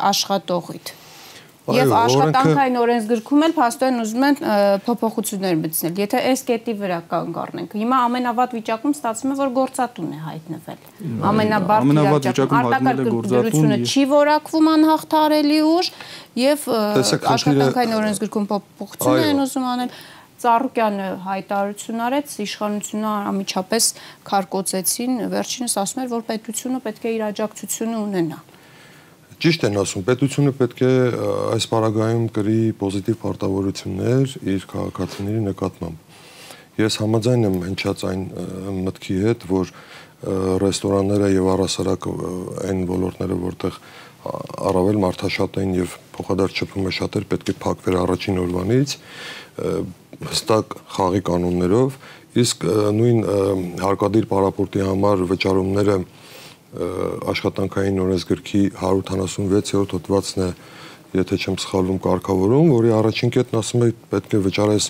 աշխատողիդ։ 0.09 0.93
Եվ 1.65 1.91
աշխատանքային 1.97 2.75
օրենսգրքում 2.77 3.43
էլ 3.45 3.53
փաստորեն 3.57 4.01
ուզում 4.03 4.25
են 4.27 4.35
փոփոխություններ 4.85 5.55
մտցնել։ 5.61 6.01
Եթե 6.03 6.19
այս 6.29 6.43
կետի 6.49 6.75
վրա 6.81 6.99
կանգառնենք, 7.09 7.73
հիմա 7.81 8.01
ամենավատ 8.05 8.53
վիճակում 8.57 8.93
ստացվում 8.95 9.33
է, 9.33 9.37
որ 9.41 9.53
գործատուն 9.55 10.11
է 10.13 10.19
հայտնվել։ 10.25 10.79
Ամենաբարդ 11.31 11.89
վիճակում 11.89 12.69
հայտնվել 12.69 13.01
է 13.01 13.07
գործատուն, 13.15 13.73
չի 13.89 14.03
որակվում 14.13 14.69
անհաղթարելի 14.75 15.59
ուժ 15.73 15.91
եւ 16.45 16.67
աշխատանքային 17.33 17.97
օրենսգրքում 17.97 18.49
փոփոխություններ 18.53 19.31
են 19.33 19.45
ուզում 19.45 19.69
անել։ 19.73 19.97
Ծառուկյանը 20.35 21.05
հայտարարություն 21.25 22.01
արեց, 22.05 22.33
իշխանությունը 22.43 23.11
ամիջապես 23.31 23.85
քարկոծեցին, 24.29 25.13
վերջինս 25.31 25.77
ասում 25.81 26.01
էր, 26.03 26.09
որ 26.11 26.25
պետությունը 26.27 26.81
պետք 26.85 27.07
է 27.07 27.13
իր 27.15 27.23
աջակցությունը 27.29 28.01
ունենա։ 28.03 28.39
Ճիշտ 29.35 29.65
են 29.67 29.77
ասում, 29.81 30.03
պետությունը 30.07 30.51
պետք 30.55 30.81
է 30.85 30.91
այս 31.55 31.65
պարագայում 31.71 32.25
կրի 32.35 32.59
պոզիտիվ 32.79 33.17
պարտավորություններ 33.23 34.35
իր 34.53 34.67
քաղաքացիների 34.71 35.41
նկատմամբ։ 35.49 36.79
Ես 36.79 36.97
համաձայն 37.01 37.47
եմ 37.49 37.57
հնչած 37.65 38.05
այն 38.11 38.23
մտքի 38.85 39.17
հետ, 39.25 39.45
որ 39.51 39.73
ռեստորանները 40.63 41.29
եւ 41.35 41.49
առասարակ 41.55 42.07
այն 42.65 42.81
ոլորտները, 42.89 43.37
որտեղ 43.43 43.79
առավել 44.71 44.99
մարդաշատ 45.03 45.59
են 45.61 45.73
եւ 45.75 45.95
փոխադարձ 46.15 46.61
շփումը 46.61 46.93
շատեր 46.97 47.27
պետք 47.35 47.51
է 47.51 47.55
փակվեր 47.65 47.97
առաջին 48.01 48.39
օրվանից 48.45 48.95
հստակ 50.25 50.75
խաղի 50.95 51.21
կանոններով, 51.27 51.97
իսկ 52.41 52.65
նույն 52.95 53.19
հարկադիր 53.83 54.27
պարապորտի 54.31 54.85
համար 54.89 55.25
վճարումները 55.31 55.97
աշխատանքային 56.75 57.99
օրենսգրքի 58.05 58.61
176-րդ 58.75 59.95
հոդվածն 59.95 60.41
է, 60.45 60.49
եթե 61.15 61.35
չեմ 61.39 61.55
սխալվում, 61.63 61.99
կարգավորում, 62.03 62.71
որի 62.75 62.89
առաջին 62.99 63.31
կետն 63.35 63.59
ասում 63.61 63.85
է 63.85 63.89
պետք 64.11 64.35
է 64.35 64.41
վճարես 64.45 64.89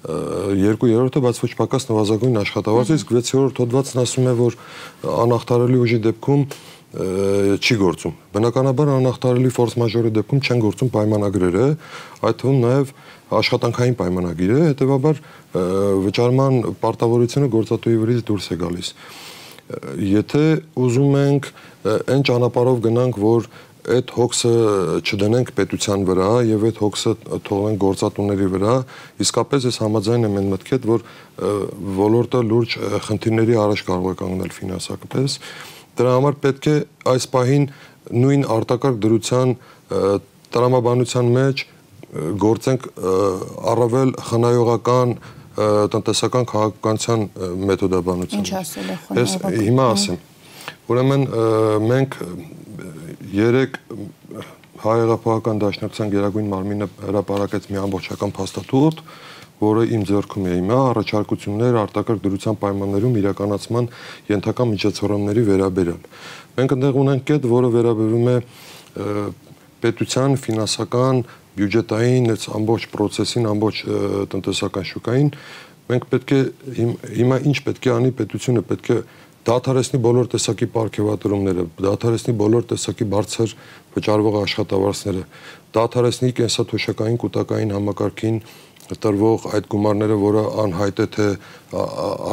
2/3-ը, 0.00 1.20
բայց 1.20 1.40
ոչ 1.44 1.52
պակաս 1.60 1.86
նվազագույն 1.90 2.40
աշխատավարձ, 2.40 2.92
իսկ 2.96 3.08
6-րդ 3.20 3.60
հոդվածն 3.60 4.00
ասում 4.00 4.26
է, 4.26 4.34
որ 4.40 4.52
անախտարելի 5.20 5.78
ուժի 5.84 5.98
դեպքում 6.08 6.42
չի 6.90 7.74
գործում։ 7.78 8.14
Բնականաբար 8.34 8.88
անախտարելի 8.96 9.50
ֆորս 9.54 9.74
մաժորի 9.78 10.10
դեպքում 10.16 10.40
չեն 10.42 10.62
գործում 10.64 10.88
պայմանագրերը, 10.90 11.66
այդ 12.26 12.40
թվում 12.40 12.58
նաև 12.64 12.90
աշխատանքային 13.30 13.94
պայմանագիրը, 14.00 14.58
հետեւաբար 14.72 15.20
վճարման 16.10 16.54
պարտավորությունը 16.82 17.48
գործատուի 17.54 18.00
վրից 18.00 18.24
դուրս 18.26 18.46
է 18.50 18.58
գալիս 18.64 18.88
եթե 20.10 20.44
ուզում 20.80 21.18
ենք 21.20 21.50
այն 22.10 22.24
ճանապարհով 22.28 22.80
գնանք, 22.86 23.18
որ 23.20 23.48
այդ 23.90 24.12
հոգսը 24.12 24.52
չդնենք 25.00 25.52
պետության 25.56 26.02
վրա 26.08 26.30
եւ 26.50 26.64
այդ 26.68 26.80
հոգսը 26.84 27.12
թողնենք 27.46 27.80
գործատուների 27.84 28.48
վրա, 28.54 28.74
իսկապես 29.24 29.66
ես 29.70 29.78
համաձայն 29.80 30.26
եմ 30.28 30.36
այն 30.40 30.50
մտքի 30.52 30.74
հետ, 30.76 30.88
որ 30.90 31.04
ոլորտը 32.00 32.42
լուրջ 32.50 32.76
խնդիրների 33.08 33.58
առաջ 33.64 33.84
կարող 33.88 34.10
է 34.10 34.18
կանգնել 34.20 34.54
ֆինանսապես։ 34.60 35.38
Դրա 36.00 36.12
համար 36.20 36.38
պետք 36.44 36.70
է 36.70 36.76
այս 37.14 37.26
պահին 37.34 37.66
նույն 38.20 38.46
արտակարգ 38.60 39.00
դրության 39.04 39.56
տրամաբանության 40.50 41.34
մեջ 41.40 41.64
գործենք 42.42 42.86
առավել 43.70 44.14
խնայողական 44.30 45.12
տնտեսական 45.94 46.46
քաղաքականության 46.50 47.24
մեթոդաբանություն։ 47.70 48.40
Ինչ 48.40 48.52
ասել 48.60 48.90
է 48.90 48.96
խոնարհ։ 49.04 49.20
Ես 49.20 49.34
հիմա 49.66 49.86
ասեմ։ 49.94 50.18
Ուրեմն 50.90 51.26
մենք 51.90 52.16
երեք 53.34 53.78
հայերապահական 54.80 55.60
դաշնակցության 55.60 56.12
գերագույն 56.14 56.48
մարմինը 56.50 56.86
հրապարակեց 57.04 57.66
մի 57.70 57.80
ամբողջական 57.84 58.32
փաստաթուղթ, 58.38 59.02
որը 59.60 59.82
իմ 59.92 60.04
ձեռքում 60.08 60.46
է 60.48 60.52
հիմա 60.56 60.78
առաջարկություններ 60.90 61.78
արտակարգ 61.82 62.22
դրության 62.24 62.58
պայմաններում 62.62 63.18
իրականացման 63.20 63.88
ենթակա 64.30 64.66
միջոցառումների 64.70 65.42
վերաբերյալ։ 65.50 66.00
Մենք 66.56 66.74
այնտեղ 66.76 67.00
ունենք 67.00 67.26
կետ, 67.28 67.48
որը 67.50 67.72
վերաբերում 67.76 68.30
է 68.30 68.36
պետության 69.80 70.38
ֆինանսական 70.40 71.22
բյուջետային 71.56 72.30
այս 72.34 72.44
ամբողջ 72.60 72.86
process-ին, 72.94 73.48
ամբողջ 73.50 73.80
տնտեսական 74.30 74.86
շուկային 74.90 75.32
մենք 75.90 76.06
պետք 76.10 76.32
է 76.36 76.40
հիմա 77.18 77.40
ինչ 77.50 77.58
պետք 77.66 77.88
է 77.90 77.92
անի 77.96 78.12
պետությունը 78.20 78.62
պետք 78.70 78.90
է 78.94 78.98
դադարեցնի 79.48 79.98
բոլոր 80.04 80.26
տեսակի 80.34 80.66
ապարքեվատրումները, 80.68 81.62
դադարեցնի 81.80 82.34
բոլոր 82.40 82.64
տեսակի 82.70 83.06
բարձր 83.14 83.54
վճարվող 83.96 84.36
աշխատավարձները, 84.40 85.22
դադարեցնի 85.76 86.30
կենսաթոշակային 86.40 87.18
կൂട്ടակային 87.24 87.72
համակարգին 87.76 88.36
տրվող 89.04 89.44
այդ 89.56 89.68
գումարները, 89.70 90.16
որը 90.20 90.44
անհայտ 90.64 91.02
է 91.04 91.06
թե 91.16 91.26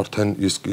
արդեն 0.01 0.31
իսկ 0.47 0.69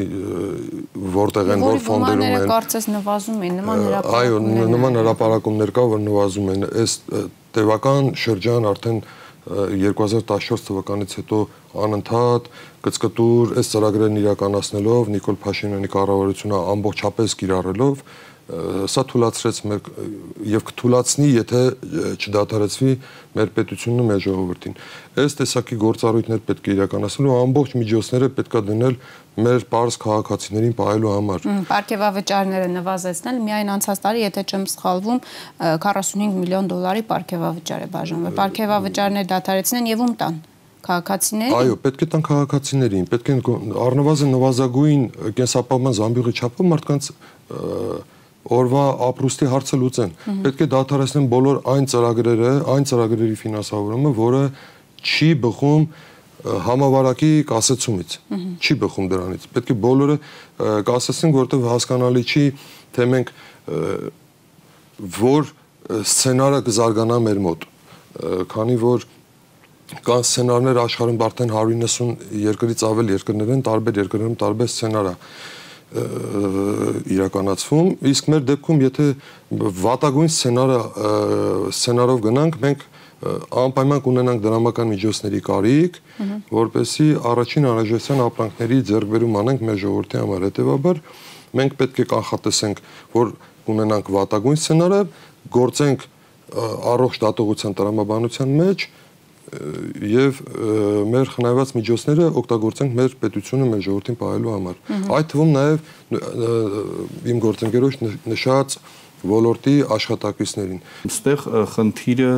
որտեղ 1.16 1.50
են 1.54 1.64
որ 1.64 1.82
ֆոնդերում 1.88 2.24
են։ 2.28 2.46
Կարծես 2.54 2.88
նվազում 2.94 3.42
են 3.48 3.58
նման 3.60 3.84
հրապարակումներ։ 3.84 4.62
Այո, 4.64 4.70
նման 4.74 4.98
հրապարակումներ 5.00 5.74
կա, 5.76 5.84
որ 5.94 6.02
նվազում 6.04 6.48
են։ 6.54 6.66
Այս 6.84 6.96
տևական 7.54 8.10
շրջան 8.24 8.68
արդեն 8.72 9.04
2014 9.44 10.62
թվականից 10.64 11.14
հետո 11.20 11.38
անընդհատ 11.84 12.46
կծկտուր 12.86 13.50
այս 13.60 13.70
ծրագրերն 13.74 14.20
իրականացնելով 14.22 15.10
Նիկոլ 15.14 15.36
Փաշինյանի 15.44 15.90
կառավարությունը 15.94 16.60
ամբողջապես 16.74 17.34
կիրառելով 17.42 18.00
սա 18.44 19.02
թույլատրեց 19.08 19.58
մեր 19.70 19.86
եւ 20.52 20.64
կթույլատնի, 20.68 21.28
եթե 21.32 21.60
չդադարեցվի 22.20 22.92
մեր 23.38 23.52
պետությունն 23.56 24.02
ու 24.02 24.06
մեր 24.10 24.20
ժողովրդին։ 24.24 24.76
Այս 25.24 25.36
տեսակի 25.40 25.78
գործառույթներ 25.80 26.42
պետք 26.50 26.68
է 26.68 26.74
իրականացնելու 26.76 27.38
ամբողջ 27.40 27.74
միջոցները 27.80 28.28
պետք 28.36 28.56
է 28.60 28.62
դնել 28.68 28.98
մեր 29.48 29.64
པարզ 29.72 29.98
քաղաքացիներին 30.04 30.74
պահելու 30.76 31.12
համար։ 31.14 31.46
Պարգևավճարները 31.72 32.68
նվազեցնել 32.74 33.40
միայն 33.48 33.72
անցած 33.74 34.02
տարի, 34.04 34.24
եթե 34.28 34.44
չեմ 34.44 34.66
սխալվում, 34.74 35.20
45 35.88 36.38
միլիոն 36.44 36.68
դոլարի 36.74 37.04
պարգևավճար 37.10 37.84
է 37.84 37.88
բաժանվել։ 37.96 38.36
Պարգևավճարներ 38.44 39.30
դադարեցնեն 39.32 39.88
եւ 39.94 40.04
ում 40.04 40.14
տան 40.20 40.42
քաղաքացիներին։ 40.84 41.54
Այո, 41.56 41.76
պետք 41.80 42.02
է 42.04 42.08
տան 42.12 42.24
քաղաքացիներին, 42.28 43.04
պետք 43.08 43.30
է 43.32 43.36
առնվազն 43.84 44.34
նվազագույն 44.34 45.04
կենսապահովման 45.38 45.96
զամբյուղի 45.98 46.34
չափով 46.44 46.68
մարդկանց 46.74 47.08
օրվա 48.44 48.84
ապրուստի 49.08 49.46
հարցը 49.52 49.78
լուծեն։ 49.80 50.10
Պետք 50.44 50.64
է 50.64 50.66
դադարեցնեն 50.74 51.28
բոլոր 51.32 51.60
այն 51.74 51.86
ծրագրերը, 51.92 52.50
այն 52.74 52.86
ծրագրերի 52.90 53.38
ֆինանսավորումը, 53.40 54.12
որը 54.18 54.42
չի 55.04 55.30
բխում 55.44 55.86
համավարակի 56.44 57.30
կասեցումից։ 57.48 58.16
Չի 58.60 58.76
բխում 58.84 59.08
դրանից։ 59.14 59.46
Պետք 59.54 59.72
է 59.72 59.76
բոլորը 59.84 60.16
կասեցնենք, 60.90 61.38
որովհետև 61.40 61.68
հասկանալի 61.72 62.24
չի, 62.24 62.44
թե 62.94 63.06
մենք 63.14 63.32
որ 65.24 65.52
սցենարը 66.04 66.60
կզարգանա 66.68 67.18
մեր 67.24 67.40
մոտ, 67.48 67.66
քանի 68.52 68.76
որ 68.84 69.08
կան 70.04 70.22
սցենարներ 70.24 70.80
աշխարհում 70.84 71.24
արդեն 71.24 71.50
190 71.54 72.38
երկրից 72.44 72.84
ավել 72.88 73.10
երկրներ 73.14 73.50
են, 73.54 73.64
տարբեր 73.68 74.00
երկրներում 74.04 74.38
տարբեր 74.40 74.70
սցենար 74.72 75.10
է 75.10 75.14
իրականացվում, 75.94 77.88
իսկ 78.10 78.28
մեր 78.32 78.42
դեպքում 78.48 78.80
եթե 78.84 79.06
վատագույն 79.84 80.30
սցենարը 80.34 80.78
սցենարով 81.70 82.22
գնանք, 82.24 82.58
մենք 82.64 82.82
անպայման 83.24 84.00
կունենանք 84.04 84.42
դրամական 84.44 84.90
միջոցների 84.90 85.40
կարիք, 85.48 85.98
որպեսի 86.54 87.06
առաջին 87.30 87.68
անհրաժեշտության 87.70 88.24
ապրանքների 88.24 88.78
ձեռքբերում 88.90 89.38
անենք 89.40 89.62
մեր 89.68 89.78
ժողովրդի 89.84 90.18
համար։ 90.24 90.44
Հետևաբար 90.48 91.00
մենք 91.54 91.78
պետք 91.78 92.02
է 92.04 92.06
կանխատեսենք, 92.10 92.82
որ 93.14 93.32
կունենանք 93.64 94.10
վատագույն 94.18 94.60
սցենարը, 94.60 95.00
գործենք 95.54 96.04
առողջ 96.94 97.16
դատողության 97.24 97.76
տրամաբանության 97.78 98.54
մեջ 98.60 98.88
եւ 100.08 100.40
մեր 101.12 101.30
խնայված 101.34 101.72
միջոցները 101.78 102.28
օգտագործենք 102.40 102.98
մեր 102.98 103.16
պետությունը 103.22 103.70
մեր 103.70 103.82
ժողովրդին 103.86 104.18
պահելու 104.20 104.52
համար։ 104.54 104.82
Այդ 105.18 105.32
թվում 105.34 105.54
նաեւ 105.54 105.88
իմ 107.34 107.42
գործընկերոջ 107.44 107.98
նշած 108.34 108.78
ոլորտի 109.24 109.74
աշխատակիցներին։ 109.94 110.80
Այստեղ 111.08 111.44
խնդիրը 111.74 112.32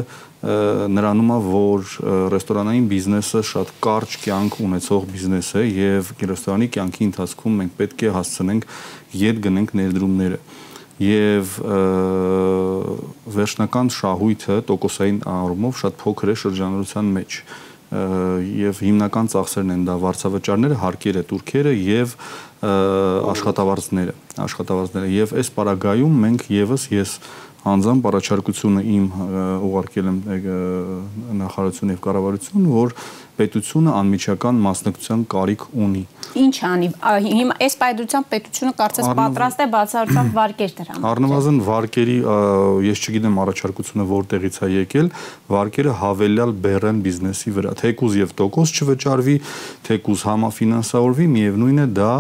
նրանում 0.96 1.30
է, 1.34 1.38
որ 1.46 1.94
ռեստորանային 2.34 2.86
բիզնեսը 2.92 3.42
շատ 3.50 3.72
կարճ 3.86 4.16
կյանք 4.26 4.58
ունեցող 4.66 5.08
բիզնես 5.10 5.48
է 5.56 5.64
եւ 5.66 6.12
ռեստորանի 6.30 6.68
կյանքի 6.76 7.08
ընթացքում 7.08 7.58
մենք 7.62 7.75
պետք 7.80 8.06
է 8.06 8.12
հասցնենք 8.16 8.68
յետ 9.16 9.42
գնենք 9.46 9.75
ներդրումները 9.80 10.38
եւ 11.03 11.57
վերջնական 13.37 13.91
շահույթը 13.93 14.59
տոկոսային 14.71 15.23
առումով 15.29 15.81
շատ 15.83 15.97
փոքր 16.03 16.33
է 16.33 16.37
շրջանառության 16.43 17.11
մեջ 17.17 17.41
և 18.67 18.81
հիմնական 18.83 19.29
ծախսերն 19.31 19.73
են 19.76 19.83
դա 19.87 19.95
վարձավճարները, 20.03 20.79
հարկերը, 20.81 21.23
турքերը 21.31 21.75
եւ 21.76 22.15
աշխատավարձները, 23.31 24.15
աշխատավարձները։ 24.43 25.11
Եվ 25.15 25.35
այս 25.38 25.50
պարագայում 25.55 26.17
մենք 26.25 26.49
եւս 26.57 26.88
ես, 26.97 26.97
ես 26.97 27.12
անձամբ 27.66 28.08
առաջարկությունը 28.11 28.82
իմ 28.96 29.06
ուղարկել 29.66 30.11
եմ 30.11 30.18
նախարարություն 31.40 31.92
եւ 31.94 32.00
կառավարություն, 32.06 32.68
որ 32.70 32.92
պետությունը 33.37 33.94
անմիջական 34.00 34.61
մասնակցության 34.64 35.25
կարիք 35.32 35.64
ունի։ 35.87 36.02
Ինչ 36.37 36.56
անի։ 36.68 36.88
Հիմա 37.26 37.56
այս 37.66 37.76
պայդրությամբ 37.80 38.28
պետությունը 38.32 38.73
կարծես 38.80 39.11
պատրաստ 39.18 39.61
է 39.61 39.66
բացառությամբ 39.75 40.32
վարկեր 40.37 40.73
դրան։ 40.78 41.06
Առնվազն 41.11 41.61
վարկերի 41.66 42.16
ես 42.87 43.04
չգիտեմ 43.06 43.38
առաջարկությունը 43.44 44.08
որտեղից 44.12 44.56
է 44.56 44.70
եկել, 44.76 45.11
վարկերը 45.52 45.94
հավելյալ 46.00 46.56
բեռեն 46.66 47.04
բիզնեսի 47.06 47.54
վրա։ 47.56 47.76
Թեկուզ 47.82 48.18
եւ 48.23 48.35
տոկոս 48.40 48.75
չվճարվի, 48.76 49.37
թեկուզ 49.90 50.26
համաֆինանսավորվի, 50.30 51.30
միևնույն 51.37 51.85
է 51.85 51.88
դա 52.00 52.12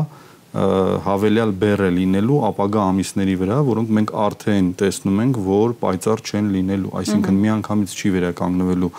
հավելյալ 1.04 1.50
բեռ 1.60 1.82
է 1.84 1.88
լինելու 1.96 2.36
ապագա 2.48 2.84
ամիսների 2.90 3.34
վրա, 3.42 3.56
որոնք 3.66 3.90
մենք 3.96 4.12
արդեն 4.26 4.70
տեսնում 4.80 5.22
ենք, 5.26 5.40
որ 5.46 5.74
պայծառ 5.82 6.22
չեն 6.24 6.50
լինելու, 6.56 6.92
այսինքն 7.00 7.40
միանգամից 7.44 7.96
չի 7.96 8.12
վերականգնվելու 8.16 8.92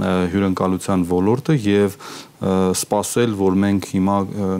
հյուրընկալության 0.00 1.06
ոլորտը 1.10 1.56
եւ 1.66 1.96
սпасել, 2.40 3.34
որ 3.36 3.56
մենք 3.60 3.86
հիմա 3.92 4.14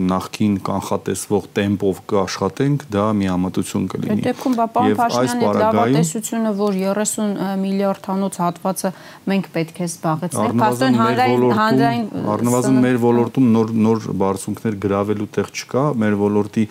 նախքին 0.05 0.57
կանխատեսվող 0.67 1.47
տեմպով 1.57 2.01
կաշխատենք, 2.11 2.83
դա 2.93 3.05
միամտություն 3.17 3.87
կլինի։ 3.89 4.13
Այդ 4.13 4.27
դեպքում 4.27 4.57
բա 4.59 4.67
պարոն 4.75 4.99
Փաշինյանի 4.99 5.49
լավատեսությունը, 5.61 6.51
որ 6.61 6.77
30 6.81 7.41
միլիարդանոց 7.63 8.39
հատվածը 8.45 8.93
մենք 9.33 9.49
պետք 9.57 9.81
է 9.81 9.89
զբաղեցնենք, 9.89 10.61
փաստորեն 10.61 11.01
հանրային 11.01 11.45
հանրային 11.61 12.07
առնվազն 12.37 12.81
մեր 12.85 13.01
ոլորտում 13.09 13.51
նոր 13.57 13.75
նոր 13.89 14.07
բարձունքներ 14.21 14.81
գravelու 14.85 15.29
տեղ 15.41 15.53
չկա, 15.57 15.85
մեր 16.05 16.19
ոլորտի 16.21 16.67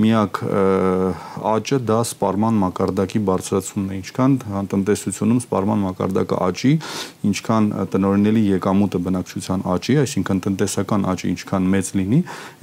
միակ 0.00 0.40
աճը 1.50 1.78
դա 1.88 1.98
սպառման 2.06 2.58
մակարդակի 2.60 3.20
բարձրացումն 3.28 3.90
է 3.90 3.98
ինչքան 4.00 4.36
տնտեսությունում 4.72 5.40
սպառման 5.44 5.84
մակարդակը 5.84 6.38
աճի 6.46 6.72
ինչքան 7.30 7.68
տնօրինելի 7.94 8.42
եկամուտը 8.50 9.00
բնակչության 9.06 9.64
աճի 9.74 9.96
այսինքն 10.04 10.42
տնտեսական 10.46 11.06
աճը 11.12 11.30
ինչքան 11.30 11.68
մեծ 11.74 11.92
լինի 12.00 12.20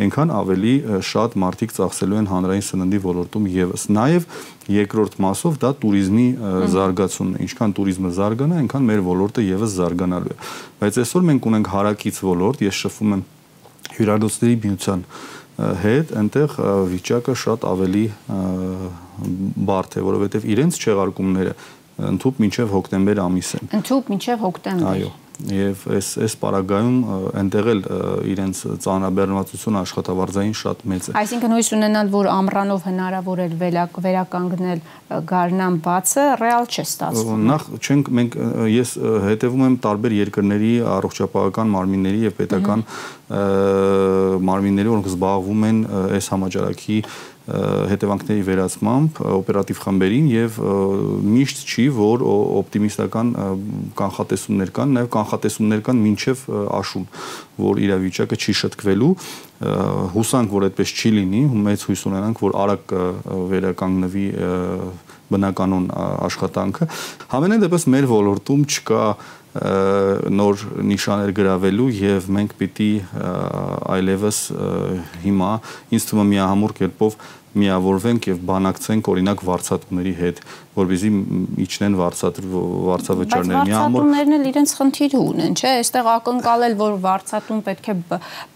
այնքան 0.08 0.34
ավելի 0.38 0.74
շատ 1.12 1.40
մարդիկ 1.46 1.78
ծախսելու 1.78 2.20
են 2.22 2.30
հանրային 2.34 2.68
սննդի 2.68 3.02
ոլորտում 3.08 3.48
եւս 3.58 3.88
նաեւ 3.98 4.28
երկրորդ 4.68 5.18
մասով 5.24 5.62
դա 5.64 5.72
туриզմի 5.82 6.28
զարգացումն 6.74 7.38
է 7.38 7.46
ինչքան 7.48 7.76
туриզմը 7.78 8.12
զարգանա 8.18 8.60
այնքան 8.64 8.88
մեր 8.92 9.04
ոլորտը 9.08 9.46
եւս 9.48 9.78
զարգանալու 9.78 10.34
է 10.34 10.38
բայց 10.82 11.00
այսօր 11.04 11.28
մենք 11.32 11.48
ունենք 11.52 11.72
հարակից 11.78 12.22
ոլորտ 12.28 12.64
ես 12.68 12.82
շփվում 12.84 13.16
եմ 13.18 13.24
հյուրալուծների 13.98 14.58
միության 14.66 15.06
հետ 15.58 16.12
այնտեղ 16.22 16.58
վիճակը 16.94 17.38
շատ 17.44 17.64
ավելի 17.68 18.06
բարդ 19.68 19.98
է, 19.98 20.04
որովհետև 20.08 20.50
իրենց 20.54 20.82
չեղարկումները 20.84 21.56
ընդհանուր 21.98 22.44
մինչև 22.44 22.76
հոկտեմբեր 22.78 23.22
ամիս 23.24 23.54
են։ 23.58 23.72
Ընդհանուր 23.80 24.12
մինչև 24.14 24.44
հոկտեմբեր։ 24.46 24.92
Այո 24.92 25.14
եւ 25.38 25.84
այս 25.94 26.08
այս 26.26 26.34
պարագայում 26.42 26.96
այնտեղ 27.38 27.68
էլ 27.74 27.82
իրենց 28.34 28.62
ծանրաբեռնվածությունը 28.84 29.82
աշխատավարձային 29.84 30.56
շատ 30.58 30.82
մեծ 30.92 31.10
է։ 31.12 31.14
Այսինքն 31.22 31.54
հույս 31.54 31.70
ունենալ, 31.78 32.10
որ 32.16 32.30
ամռանով 32.34 32.88
հնարավոր 32.88 33.42
է 33.44 33.48
վերականգնել 34.08 34.82
գարնան 35.30 35.78
բացը, 35.86 36.26
ռեալ 36.42 36.68
չէ 36.68 36.86
ստացվում։ 36.88 37.46
Նախ 37.54 37.70
չենք 37.78 38.12
մենք 38.18 38.40
ես 38.74 38.96
հետևում 39.28 39.64
եմ 39.68 39.78
տարբեր 39.86 40.18
երկրների 40.18 40.74
առողջապահական 40.98 41.74
մարմինների 41.78 42.26
եւ 42.28 42.38
պետական 42.42 42.86
մարմինների, 44.48 44.94
որոնք 44.98 45.10
զբաղվում 45.14 45.66
են 45.70 45.82
այս 46.18 46.32
համաճարակի 46.34 47.02
հետևանքների 47.48 48.44
վերացմամբ 48.44 49.20
օպերատիվ 49.38 49.78
խմբերին 49.84 50.26
եւ 50.34 50.58
միշտ 51.32 51.62
չի 51.64 51.86
որ 51.96 52.24
օպտիմիստական 52.28 53.30
կանխատեսումներ 54.02 54.74
կան 54.76 54.96
նաեւ 54.98 55.08
կանխատեսումներ 55.16 55.84
կան 55.88 56.02
մինչեւ 56.08 56.44
աշուն 56.76 57.08
որ 57.64 57.82
իրավիճակը 57.88 58.40
չի 58.44 58.58
շտկվելու 58.62 59.14
հուսանք 60.18 60.56
որ 60.58 60.68
այդպես 60.68 60.94
չի 60.98 61.14
լինի 61.18 61.44
մեծ 61.68 61.88
հույս 61.88 62.06
ունենանք 62.12 62.44
որ 62.44 62.58
արագ 62.68 62.96
վերականգնվի 63.56 64.28
բնականon 65.28 65.88
աշխատանքը 66.28 66.88
համենայն 67.32 67.64
դեպս 67.64 67.88
մեր 67.96 68.12
ոլորտում 68.12 68.68
չկա 68.68 69.02
նոր 69.58 70.64
նիշաներ 70.92 71.34
գրավելու 71.38 71.88
եւ 71.98 72.30
մենք 72.38 72.56
պիտի 72.60 72.92
այլևս 73.98 74.40
հիմա 75.24 75.52
ինձ 75.98 76.08
թվում 76.10 76.24
է 76.24 76.28
միահամուռ 76.34 76.76
կերպով 76.82 77.18
միավորվենք 77.64 78.30
եւ 78.32 78.42
բանակցենք 78.52 79.12
օրինակ 79.14 79.44
վարչատուների 79.48 80.14
հետ 80.22 80.42
որբիզի 80.78 81.10
իջնեն 81.64 81.96
վարչատ 81.98 82.40
վարչավճարներ 82.48 83.62
մի 83.66 83.74
ամոր 83.78 84.04
վարչատուններն 84.08 84.36
էլ 84.38 84.48
իրենց 84.52 84.74
խնդիրը 84.78 85.22
ունեն, 85.28 85.56
չէ՞, 85.58 85.72
այստեղ 85.82 86.10
ակնկալել, 86.14 86.76
որ 86.82 86.98
վարչատուն 87.06 87.62
պետք 87.68 87.88
է 87.88 87.96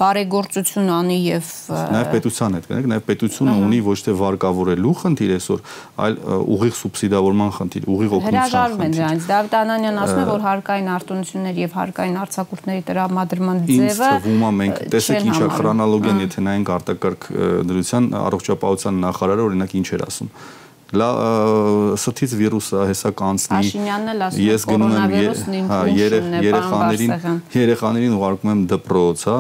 բարեգործություն 0.02 0.92
անի 0.98 1.18
եւ 1.26 1.50
նաեւ 1.96 2.12
պետության 2.14 2.58
հետ 2.58 2.68
կնեք, 2.72 2.90
նաեւ 2.92 3.06
պետությունը 3.10 3.56
ունի 3.66 3.80
ոչ 3.88 3.98
թե 4.06 4.16
վարկավորելու 4.22 4.94
խնդիր 5.02 5.34
այսօր, 5.38 5.64
այլ 6.06 6.18
ուղիղ 6.56 6.76
սուբսիդավորման 6.82 7.52
խնդիր, 7.58 7.88
ուղիղ 7.92 8.16
օգնության 8.22 8.22
խնդիր։ 8.22 8.52
Հրաժարվում 8.52 8.86
են 8.86 8.96
դրանից։ 9.02 9.28
Դավիթ 9.32 9.58
Անանյանն 9.62 10.02
ասում 10.02 10.22
է, 10.22 10.26
որ 10.32 10.46
հարկային 10.46 10.90
արտոնություններ 10.92 11.62
եւ 11.62 11.76
հարկային 11.82 12.18
արձակուրդների 12.22 12.84
տրամադրման 12.92 13.62
ձևը 13.72 13.82
Ինձ 13.82 14.26
թվում 14.26 14.42
է 14.42 14.52
մենք 14.62 14.82
տեսեք 14.92 15.28
ինչա 15.32 15.48
քրոնոլոգիան, 15.58 16.22
եթե 16.22 16.44
նայենք 16.46 16.72
արտակարգ 16.76 17.28
դրության 17.72 18.10
առողջապահության 18.22 18.91
նախարարը 19.02 19.46
օրինակ 19.50 19.78
ինչ 19.82 19.88
էր 19.96 20.04
ասում. 20.08 20.34
Լա 20.92 21.08
սթից 21.96 22.32
վիրուսը 22.36 22.82
հեսա 22.90 23.10
կանցնի 23.16 23.56
Աշինյանն 23.62 24.12
էլ 24.12 24.24
ասում 24.26 24.42
ես 24.44 24.66
գնում 24.68 24.96
եմ 24.98 25.70
հա 25.70 25.78
երեխաներին 25.96 27.14
երեխաներին 27.56 28.16
ուղարկում 28.18 28.52
եմ 28.52 28.66
դպրոց, 28.74 29.24
հա, 29.32 29.38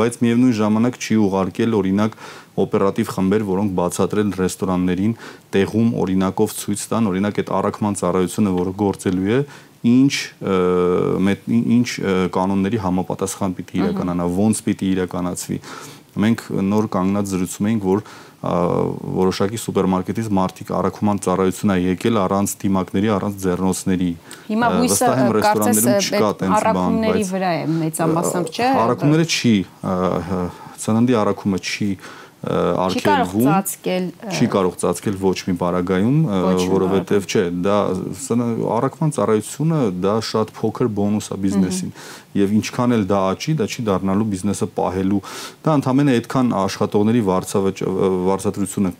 բայց 0.00 0.18
միևնույն 0.26 0.56
ժամանակ 0.58 0.98
չի 0.98 1.18
ուղարկել 1.22 1.78
օրինակ 1.78 2.18
օպերատիվ 2.66 3.12
խմբեր, 3.14 3.46
որոնք 3.46 3.72
բացատրել 3.78 4.34
ռեստորաններին 4.40 5.14
տեղում 5.54 5.88
օրինակով 6.02 6.54
ցույց 6.56 6.84
տան, 6.90 7.08
օրինակ 7.12 7.40
այդ 7.42 7.50
առաքման 7.60 7.98
ծառայությունը, 8.00 8.54
որը 8.56 8.72
գործելու 8.80 9.32
է, 9.36 9.40
ինչ 9.86 10.14
ինչ 11.76 11.88
կանոնների 12.34 12.80
համապատասխան 12.82 13.56
պիտի 13.60 13.82
իրականանա, 13.84 14.26
ոնց 14.40 14.62
պիտի 14.66 14.88
իրականացվի։ 14.96 15.58
Մենք 16.24 16.44
նոր 16.66 16.88
կանգնած 16.96 17.32
զրուցում 17.32 17.68
էինք, 17.70 17.86
որ 17.86 18.02
որոշակի 19.16 19.58
սուպերմարկետից 19.62 20.28
մարդիկ 20.38 20.72
առաքման 20.76 21.20
ծառայություն 21.24 21.72
է 21.72 21.76
եկել 21.82 22.18
առանց 22.20 22.52
դիմակների, 22.62 23.08
առանց 23.16 23.38
ձեռնոցների։ 23.42 24.10
Հիմա 24.50 24.68
հույսը 24.76 25.08
կարծես 25.46 25.80
առաքումների 26.60 27.24
վրա 27.32 27.50
է 27.56 27.64
մեծամասամբ, 27.80 28.52
չէ՞։ 28.52 28.68
Առաքումները 28.84 29.26
չի, 29.26 29.54
ծննդի 30.84 31.18
առաքումը 31.24 31.60
չի 31.66 31.90
արգելվում 32.46 34.08
չի 34.36 34.46
կարող 34.52 34.76
ծածկել 34.82 35.16
ոչ 35.22 35.36
մի 35.48 35.54
բարագայում 35.60 36.18
որովհետև 36.70 37.26
չէ 37.26 37.44
դա 37.66 37.78
առաքման 38.76 39.14
ծառայությունը 39.16 39.80
դա 40.04 40.14
շատ 40.30 40.52
փոքր 40.58 40.90
բոնուս 40.98 41.30
է 41.34 41.38
բիզնեսին 41.46 41.94
եւ 42.40 42.56
ինչքան 42.60 42.96
էլ 42.96 43.06
դա 43.10 43.22
աճի 43.34 43.56
դա 43.60 43.68
չի 43.70 43.86
դառնալու 43.90 44.28
բիզնեսը 44.34 44.68
պահելու 44.78 45.22
դա 45.66 45.78
ընդհանրապես 45.80 46.20
այդքան 46.20 46.52
աշխատողների 46.62 47.22
վարձատրությունը 47.30 48.92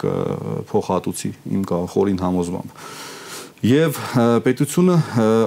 փոխհատուցի 0.73 1.31
իմ 1.57 1.69
խորին 1.95 2.25
համոզմամբ 2.27 2.81
Եվ 3.65 3.97
պետությունը 4.45 4.95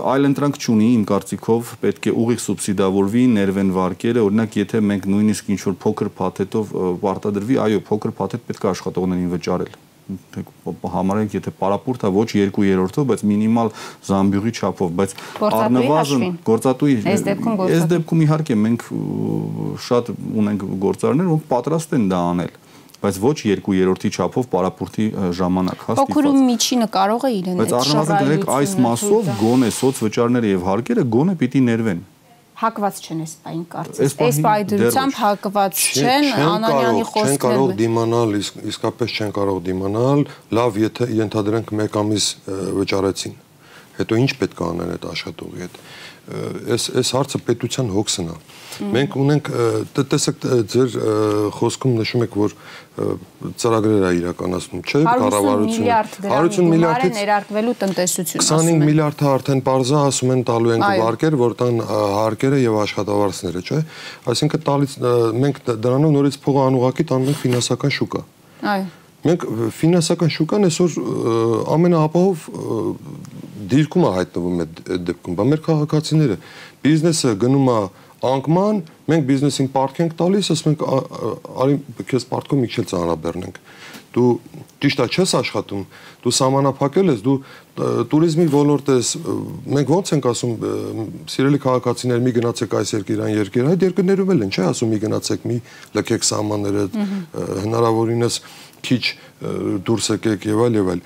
այլ 0.09 0.27
ընտրանք 0.31 0.55
չունի 0.57 0.85
իմ 0.95 1.01
կարծիքով, 1.11 1.73
պետք 1.83 2.07
է 2.09 2.13
ուղիղ 2.17 2.39
սուբսիդավորվի 2.41 3.25
ներվեն 3.35 3.69
վարկերը, 3.75 4.23
օրինակ 4.25 4.57
եթե 4.57 4.81
մենք 4.89 5.05
նույնիսկ 5.13 5.51
ինչ 5.53 5.59
որ 5.67 5.75
փոքր 5.83 6.09
փաթեթով 6.17 6.73
պարտադրվի, 7.05 7.59
այո, 7.69 7.83
փոքր 7.85 8.15
փաթեթ 8.17 8.49
պետք 8.49 8.65
է 8.65 8.71
աշխատողներին 8.73 9.29
վճարել 9.35 9.77
համարենք 10.09 11.35
եթե 11.37 11.51
պարապուրտ 11.59 12.05
է 12.07 12.09
ոչ 12.15 12.25
2/3-ով, 12.33 13.03
բայց 13.11 13.23
մինիմալ 13.29 13.69
զամբյուղի 14.09 14.53
չափով, 14.57 14.95
բայց 14.99 15.13
առնվազն 15.49 16.23
գործատուի 16.49 16.95
այս 17.13 17.25
դեպքում 17.27 17.61
այս 17.67 17.85
դեպքում 17.93 18.23
իհարկե 18.25 18.57
մենք 18.63 18.87
շատ 19.85 20.09
ունենք 20.41 20.65
գործարներ, 20.85 21.29
որ 21.29 21.45
պատրաստ 21.53 21.93
են 21.99 22.09
դա 22.09 22.23
անել 22.31 22.57
բայց 22.99 23.17
ոչ 23.23 23.35
2/3-ի 23.39 24.09
չափով 24.15 24.47
պարապուրտի 24.53 25.05
ժամանակ 25.39 25.83
հա 25.87 25.93
ստիպված։ 25.95 26.09
Փոքր 26.09 26.29
ու 26.29 26.45
միջինը 26.49 26.87
կարող 26.95 27.25
է 27.29 27.31
իրեն 27.39 27.59
այդ 27.63 27.73
շռայլությունը։ 27.73 28.05
Բայց 28.09 28.15
առնվազն 28.19 28.55
այս 28.59 28.71
մասով 28.85 29.29
գոնե 29.39 29.69
սոցվճարները 29.79 30.53
եւ 30.53 30.65
հարկերը 30.69 31.05
գոնե 31.15 31.35
պիտի 31.39 31.61
ներվեն 31.69 32.01
հակված 32.59 32.97
չեն 32.99 33.19
այս 33.23 33.33
պայն 33.43 33.61
կարծես։ 33.71 34.15
Այս 34.25 34.37
պայդրությամբ 34.43 35.17
հակված 35.19 35.83
չեն 35.95 36.25
Անանյանի 36.43 37.03
խոսքերը։ 37.07 37.29
Չեն 37.29 37.39
կարող 37.45 37.71
դիմանալ, 37.79 38.35
իսկապես 38.71 39.13
չեն 39.15 39.31
կարող 39.37 39.61
դիմանալ, 39.69 40.23
լավ, 40.59 40.79
եթե 40.83 41.07
ենթադրենք 41.19 41.71
1 41.79 41.97
ամիս 42.03 42.27
վճարեցին։ 42.79 43.37
Հետո 43.99 44.19
ինչ 44.19 44.31
պետք 44.43 44.59
է 44.59 44.67
անեն 44.69 44.91
այդ 44.95 45.07
աշխատողի 45.13 45.63
հետ 45.63 45.79
այս 46.29 46.85
այս 46.99 47.09
հարցը 47.15 47.39
պետության 47.47 47.87
հոգսն 47.95 48.27
է։ 48.29 48.35
Մենք 48.79 49.15
ունենք 49.19 49.49
տեսեք 49.97 50.45
ձեր 50.71 50.97
խոսքում 51.57 51.95
նշում 51.99 52.23
եք 52.25 52.37
որ 52.39 52.53
ծրագրեր 53.59 54.05
է 54.09 54.11
իրականացնում, 54.19 54.83
չէ՞, 54.83 55.01
կառավարությունը 55.07 55.97
150 56.29 56.69
միլիարդից 56.73 57.17
ներարկվելու 57.19 57.75
տնտեսություն 57.83 58.45
25 58.45 58.85
միլիարդը 58.89 59.27
արդեն 59.33 59.63
parza 59.67 60.03
ասում 60.09 60.33
են 60.35 60.45
տալու 60.49 60.73
ենք 60.75 60.87
վարկեր, 60.99 61.37
որ 61.43 61.57
տան 61.63 61.83
հարկերը 61.89 62.61
եւ 62.63 62.79
աշխատավարձները, 62.85 63.65
չէ՞։ 63.67 63.81
Այսինքն 64.35 64.65
տալից 64.69 64.95
մենք 65.43 65.61
դրանով 65.87 66.15
նորից 66.19 66.39
փողը 66.45 66.65
անուղակի 66.69 67.09
տանում 67.13 67.33
ենք 67.33 67.43
ֆինանսական 67.45 67.95
շուկա։ 67.99 68.25
Այո 68.75 68.87
Մենք 69.19 69.45
ֆինանսական 69.75 70.29
շուկան 70.31 70.67
այսօր 70.69 70.93
ամենաապահով 71.75 72.43
դիրքում 73.69 74.05
է 74.07 74.11
հայտնվում 74.15 74.61
այդ 74.63 74.79
դեպքում։ 75.09 75.35
Բա 75.39 75.47
մեր 75.49 75.63
քաղաքացիները 75.65 76.37
բիզնեսը 76.85 77.33
գնում 77.43 77.71
է 77.73 77.79
անկման, 78.29 78.81
մենք 79.11 79.27
բիզնեսին 79.29 79.69
պարտք 79.75 80.01
ենք 80.05 80.15
տալիս, 80.19 80.51
ասում 80.55 80.73
ենք 80.73 80.85
արի 81.65 81.77
քեզ 82.09 82.27
պարտքով 82.31 82.63
մի 82.63 82.71
քիչ 82.73 82.85
ծանրաբեռնենք։ 82.91 83.59
Դու 84.09 84.29
ճիշտ 84.81 85.01
է 85.03 85.05
չես 85.13 85.31
աշխատում, 85.37 85.81
դու 86.23 86.31
համանապակել 86.39 87.11
ես, 87.13 87.19
դու 87.27 87.35
туриզմի 88.09 88.45
ոլորտ 88.49 88.89
ես։ 88.95 89.11
Մենք 89.75 89.91
ո՞նց 89.95 90.11
ենք 90.15 90.27
ասում 90.31 90.55
սիրելի 91.29 91.59
քաղաքացիներ, 91.65 92.23
մի 92.25 92.33
գնացեք 92.39 92.73
այս 92.79 92.93
երկիր, 92.95 93.21
այն 93.27 93.35
երկիր։ 93.37 93.69
Այդ 93.69 93.85
երկրներում 93.85 94.33
էլ 94.33 94.43
են, 94.47 94.53
չէ՞, 94.55 94.65
ասում 94.73 94.91
մի 94.95 94.99
գնացեք, 95.05 95.45
մի 95.51 95.59
լքեք 95.99 96.27
սահմանները, 96.29 96.87
հնարավորինս 97.69 98.41
mm 98.41 98.49
-hmm 98.49 98.68
քիչ 98.85 99.03
դուրս 99.89 100.09
եկեք 100.15 100.47
եւ 100.49 100.63
այլ 100.65 100.79
եւ 100.79 100.93
այլ 100.95 101.03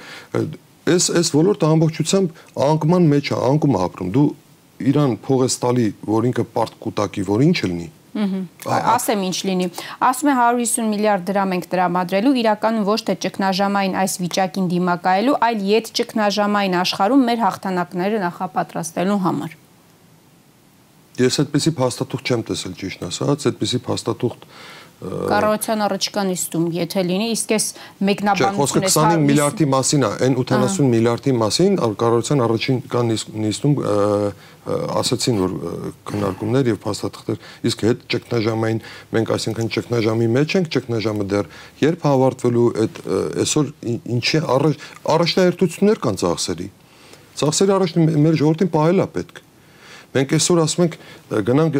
այս 0.93 1.09
այս 1.19 1.29
ոլորտը 1.33 1.67
ամբողջությամբ 1.73 2.39
անկման 2.67 3.05
մեջ 3.13 3.29
է, 3.31 3.35
անկում 3.49 3.75
ապրում։ 3.87 4.13
Դու 4.17 4.29
իրան 4.93 5.13
փող 5.23 5.43
ես 5.45 5.55
տալի, 5.63 5.85
որ 6.09 6.27
ինքը 6.29 6.45
պարտ 6.55 6.79
կուտակի, 6.83 7.23
որ 7.29 7.43
ինչ 7.47 7.57
լինի։ 7.63 7.89
Ասեմ 8.13 9.23
ինչ 9.25 9.37
լինի։ 9.47 9.67
Ասում 10.05 10.29
է 10.29 10.33
150 10.37 10.89
միլիարդ 10.91 11.23
դրամ 11.29 11.55
ենք 11.55 11.65
տրամադրելու, 11.71 12.33
իրականում 12.43 12.85
ոչ 12.89 12.99
թե 13.07 13.15
ճգնաժամային 13.23 13.95
այս 14.03 14.17
վիճակին 14.21 14.67
դիմակայելու, 14.73 15.37
այլ 15.47 15.63
յետ 15.71 15.89
ճգնաժամային 15.97 16.77
աշխարհում 16.83 17.25
մեր 17.29 17.41
հաղթանակները 17.47 18.21
նախապատրաստելու 18.27 19.19
համար։ 19.23 19.57
Ես 21.23 21.35
այդպեսի 21.43 21.71
փաստաթուղթ 21.77 22.29
չեմ 22.33 22.43
տեսել 22.49 22.77
ճիշտ 22.83 23.03
ասած, 23.09 23.43
այդպեսի 23.49 23.79
փաստաթուղթ 23.87 24.47
Կառավարության 25.03 25.83
առաջիկա 25.83 26.23
նիստում, 26.29 26.65
եթե 26.77 27.03
լինի, 27.09 27.27
իսկ 27.33 27.53
այս 27.57 27.65
մեկնաբանությունը 28.07 28.91
25 28.93 29.23
միլիարդի 29.27 29.67
մասին 29.73 30.05
է, 30.07 30.11
այն 30.27 30.37
80 30.43 30.89
միլիարդի 30.93 31.33
մասին 31.43 31.77
կառավարության 31.83 32.43
առաջիկա 32.47 33.03
նիստում 33.43 33.75
ասացին 34.63 35.39
որ 35.43 35.55
քննարկումներ 36.07 36.69
եւ 36.71 36.77
փաստաթղթեր 36.85 37.39
իսկ 37.67 37.81
հետ 37.83 38.05
ճգնաժամային 38.13 38.79
մենք 39.15 39.33
այսինքն 39.35 39.71
ճգնաժամի 39.75 40.29
մեջ 40.37 40.55
ենք 40.59 40.69
ճգնաժամը 40.75 41.25
դեռ 41.33 41.49
երբ 41.83 42.05
հավարտվելու 42.07 42.67
այդ 42.83 43.01
այսօր 43.43 43.73
ինչի 44.15 44.43
առաջ 44.55 44.85
առաջնահերթություններ 45.15 46.01
կան 46.07 46.21
ծախսերի 46.23 46.69
ծախսերի 47.43 47.75
առաջ 47.79 47.97
մեր 48.23 48.39
ժողովրդին 48.39 48.71
պահելա 48.77 49.09
պետք 49.19 49.43
Մենք 50.13 50.33
այսօր 50.37 50.59
ասում 50.63 50.83
ենք 50.83 50.97
գնանք 51.47 51.77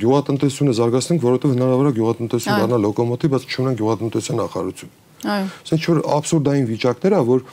գյուղատնտեսությունը 0.00 0.74
զարգացնենք, 0.78 1.24
որովհետև 1.24 1.54
հնարավոր 1.54 1.88
է 1.90 1.94
գյուղատնտեսությունը 1.98 2.58
դառնա 2.64 2.78
լոկոմոտիվ, 2.84 3.34
բայց 3.34 3.46
չունենք 3.50 3.80
գյուղատնտեսության 3.82 4.40
նախարարություն։ 4.44 4.92
Այո։ 5.24 5.46
Ասենք 5.64 5.86
որ 5.90 6.00
абսուրդային 6.14 6.66
վիճակներ 6.70 7.14
է, 7.14 7.20
որ 7.34 7.44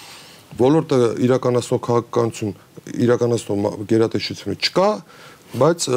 ոլորտը 0.61 0.97
իրականացնող 1.25 1.81
քաղաքականություն, 1.87 2.55
իրականացնող 3.01 3.85
գերատեսչությունը 3.91 4.55
չկա, 4.61 4.89
բայց 5.61 5.87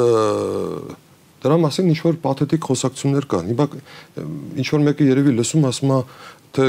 դրա 1.45 1.57
մասին 1.61 1.89
ինչ 1.91 1.99
որ 2.01 2.15
պաթետիկ 2.23 2.67
խոսակցություններ 2.69 3.25
կան։ 3.29 3.49
Հիմա 3.51 3.65
ինչ 4.63 4.67
որ 4.71 4.81
մեկը 4.87 5.09
երևի 5.11 5.33
լսում 5.37 5.67
ասում 5.69 5.91
է 5.93 5.99
թե 6.55 6.65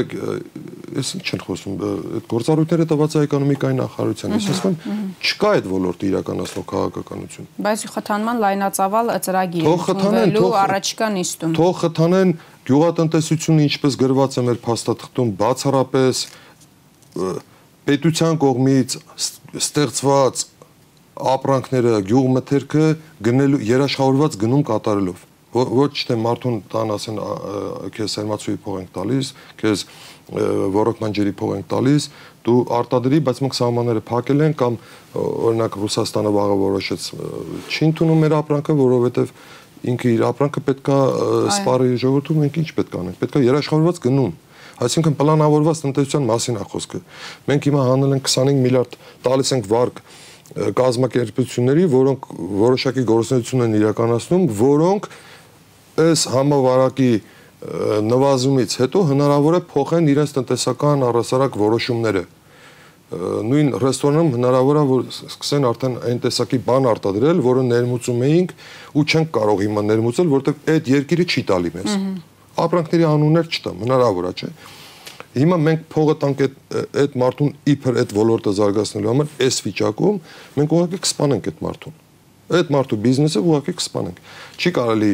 ես 0.97 1.09
ինչ 1.17 1.27
են 1.35 1.41
խոսում 1.43 1.75
այդ 1.87 2.25
գործառույթները 2.31 2.85
տված 2.91 3.15
է 3.17 3.21
էկոնոմիկայի 3.27 3.77
նախարարության 3.77 4.35
ես 4.37 4.47
ասում 4.53 4.75
եմ 4.87 4.99
չկա 5.27 5.51
այդ 5.57 5.69
ոլորտի 5.71 6.09
իրականացնող 6.11 6.65
քաղաքականություն 6.71 7.49
բայց 7.67 7.85
խթանման 7.93 8.41
լայնածավալ 8.43 9.11
ծրագիր 9.27 9.69
ընդունվելու 9.73 10.51
առաջիկա 10.63 11.09
նիստում 11.17 11.55
թող 11.57 11.73
խթանեն 11.83 12.33
գյուղատնտեսությունը 12.67 13.67
ինչպես 13.67 13.97
գրված 14.03 14.37
է 14.37 14.45
մեր 14.47 14.59
փաստաթղթում 14.67 15.31
բացառապես 15.43 16.23
պետության 17.87 18.41
կողմից 18.43 18.97
ստեղծված 19.61 20.45
ապրանքները 21.37 21.93
գյուղմթերքը 22.11 22.85
գնելու 23.27 23.63
երաշխավորված 23.67 24.37
գնում 24.43 24.65
կատարելով 24.67 25.26
ոչ 25.53 25.91
թե 26.07 26.17
մարդուն 26.21 26.57
տան 26.71 26.93
ասեն 26.97 27.19
քեզ 27.95 28.15
սերմացուի 28.17 28.57
փող 28.63 28.79
ենք 28.81 28.89
տալիս, 28.97 29.29
քեզ 29.61 29.83
ոռոգման 30.75 31.15
ջրի 31.17 31.33
փող 31.39 31.53
ենք 31.57 31.69
տալիս, 31.71 32.07
դու 32.47 32.57
արտադրի, 32.77 33.21
բայց 33.27 33.39
մենք 33.45 33.55
սահմանները 33.57 34.03
փակել 34.07 34.43
են 34.47 34.57
կամ 34.59 34.79
օրինակ 35.17 35.77
Ռուսաստանը 35.83 36.33
վաղը 36.35 36.57
որոշեց 36.63 37.07
չի 37.71 37.87
ընդունում 37.87 38.21
մեր 38.27 38.35
ապրանքը, 38.41 38.75
որովհետև 38.81 39.31
ինքը 39.87 40.11
իր 40.17 40.25
ապրանքը 40.27 40.63
պետքա 40.67 40.99
սպարի 41.57 41.97
ժողովրդում 42.03 42.43
մենք 42.43 42.59
ինչ 42.63 42.69
պետք 42.77 42.99
անենք։ 43.01 43.19
Պետքա 43.23 43.41
երաշխավորված 43.47 44.03
գնում 44.07 44.35
Այսինքն 44.77 45.15
պլանավորված 45.17 45.79
տնտեսության 45.83 46.25
մասին 46.27 46.57
է 46.61 46.65
խոսքը։ 46.69 46.99
Մենք 47.49 47.67
հիմա 47.67 47.85
հանել 47.87 48.11
ենք 48.17 48.27
25 48.29 48.59
միլիարդ 48.61 48.97
տալիս 49.25 49.51
ենք 49.55 49.69
վարկ 49.71 50.01
կազմակերպությունների, 50.77 51.85
որոնք 51.93 52.27
որոշակի 52.61 53.05
գործունեություն 53.09 53.65
են 53.65 53.73
իրականացնում, 53.79 54.45
որոնք 54.59 55.09
այս 55.97 56.23
համավարակի 56.33 57.11
նվազումից 58.07 58.73
հետո 58.83 59.03
հնարավոր 59.11 59.57
է 59.57 59.61
փոխեն 59.71 60.09
իրենց 60.13 60.33
տնտեսական 60.37 61.05
առասարակ 61.07 61.57
որոշումները 61.57 62.23
նույն 63.07 63.69
ռեստորանում 63.79 64.33
հնարավոր 64.35 64.77
է 64.77 64.81
որ 64.87 65.03
սկսեն 65.31 65.65
արդեն 65.69 65.93
այն 66.09 66.17
տեսակի 66.25 66.57
բան 66.67 66.87
արտադրել, 66.91 67.37
որը 67.45 67.61
ներմուծում 67.67 68.23
էինք 68.27 68.51
ու 68.99 69.03
չենք 69.07 69.29
կարող 69.37 69.61
հիմա 69.63 69.83
ներմուծել, 69.87 70.27
որովհետև 70.33 70.73
այդ 70.73 70.89
երկիրը 70.91 71.27
չի 71.27 71.43
տալի 71.47 71.71
մեզ։ 71.77 71.95
Ապրանքների 72.67 73.07
անուններ 73.07 73.47
չտամ, 73.47 73.79
հնարավոր 73.85 74.27
է, 74.27 74.33
չէ։ 74.37 74.51
Հիմա 75.37 75.57
մենք 75.63 75.87
փողը 75.93 76.15
տանք 76.19 76.43
այդ 76.43 76.53
այդ 76.97 77.15
մարդուն 77.21 77.49
իբր 77.73 77.97
այդ 78.01 78.13
ոլորտը 78.17 78.53
զարգացնելու 78.57 79.11
համար, 79.11 79.31
այս 79.47 79.57
վիճակում 79.67 80.19
մենք 80.57 80.75
ուղղակի 80.77 80.99
կսպանենք 81.07 81.49
այդ 81.51 81.59
մարդուն։ 81.67 81.97
Այդ 82.57 82.71
մարդու 82.73 82.99
բիզնեսը 83.05 83.43
ուղղակի 83.47 83.75
կսպանենք։ 83.77 84.21
Չի 84.57 84.71
կարելի 84.77 85.11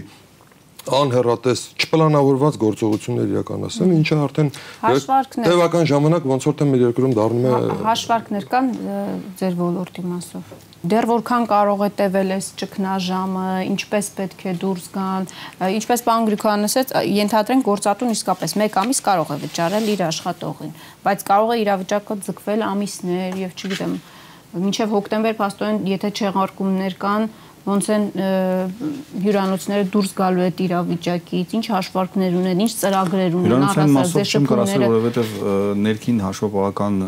անհերատես 0.83 1.61
չպլանավորված 1.79 2.57
գործողություններ 2.59 3.29
իրականացնեն, 3.33 3.91
ինչը 4.01 4.17
արդեն 4.23 4.49
տևական 5.37 5.87
ժամանակ 5.91 6.25
ոնց 6.27 6.47
որ 6.49 6.55
թե 6.59 6.67
մեր 6.69 6.81
երկրում 6.83 7.13
դառնում 7.19 7.45
է 7.47 7.77
հաշվարկներ 7.87 8.47
կան 8.51 8.71
ձեր 9.39 9.55
ոլորտի 9.63 10.03
մասով։ 10.11 10.53
Դեռ 10.83 11.07
որքան 11.07 11.45
կարող 11.47 11.83
է 11.85 11.89
տևել 11.99 12.33
այս 12.35 12.47
ճգնաժամը, 12.59 13.45
ինչպես 13.71 14.09
պետք 14.17 14.41
է 14.43 14.53
դուրս 14.59 14.87
գան, 14.97 15.27
ինչպես 15.79 16.03
պարոն 16.03 16.27
Գրիգորյանը 16.27 16.67
ասաց, 16.67 16.91
ենթադրենք 17.07 17.67
գործատուն 17.69 18.11
իսկապես 18.17 18.55
1 18.59 18.75
ամիս 18.83 18.99
կարող 19.07 19.31
է 19.31 19.37
վճարել 19.45 19.87
իր 19.93 20.03
աշխատողին, 20.09 20.75
բայց 21.07 21.23
կարող 21.31 21.53
է 21.53 21.57
իրավիճակը 21.63 22.19
ձգվել 22.27 22.67
ամիսներ 22.67 23.39
եւ 23.43 23.55
չգիտեմ, 23.63 23.95
մինչև 24.53 24.91
հոկտեմբեր 24.93 25.39
փաստորեն 25.39 25.79
եթե 25.93 26.11
չեղարկումներ 26.19 26.99
կան, 26.99 27.31
ոնց 27.63 27.85
են 27.95 28.05
հյուրանոցները 29.23 29.85
դուրս 29.93 30.11
գալու 30.17 30.43
այդ 30.47 30.57
իրավիճակից, 30.65 31.53
ինչ 31.59 31.65
հաշվարկներ 31.73 32.35
ունեն, 32.41 32.63
ինչ 32.65 32.73
ծրագրեր 32.81 33.37
ունեն 33.39 33.65
առասարժեշում 33.69 34.49
կրասել, 34.51 34.85
որովհետև 34.89 35.31
ներքին 35.83 36.19
հաշվապահական 36.27 36.99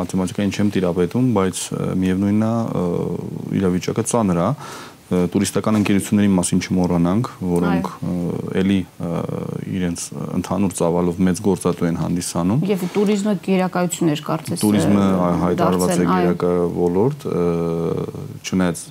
մաթեմատիկային 0.00 0.52
չեմ 0.56 0.74
տիրապետում, 0.74 1.30
բայց 1.38 1.62
միևնույնն 2.02 2.44
է 2.50 2.52
իրավիճակը 3.62 4.06
ծանր 4.10 4.42
է 4.42 4.50
տուրիստական 5.06 5.76
ընկերությունների 5.78 6.30
մասին 6.34 6.60
չմոռանանք, 6.66 7.28
որոնք 7.46 7.90
էլի 8.58 8.78
իրենց 9.76 10.06
ընդհանուր 10.34 10.72
ծավալով 10.80 11.20
մեծ 11.28 11.42
գործատու 11.46 11.86
են 11.86 12.00
հանդիսանում։ 12.00 12.64
Եվ 12.72 12.82
туриզմը 12.96 13.34
գերակայություն 13.46 14.10
էր 14.16 14.22
կարծես։ 14.26 14.64
Туриզմը 14.66 15.04
հայտարարված 15.46 15.94
է 15.94 16.08
գերակա 16.10 16.50
ոլորտ, 16.74 17.28
չնայած 18.50 18.82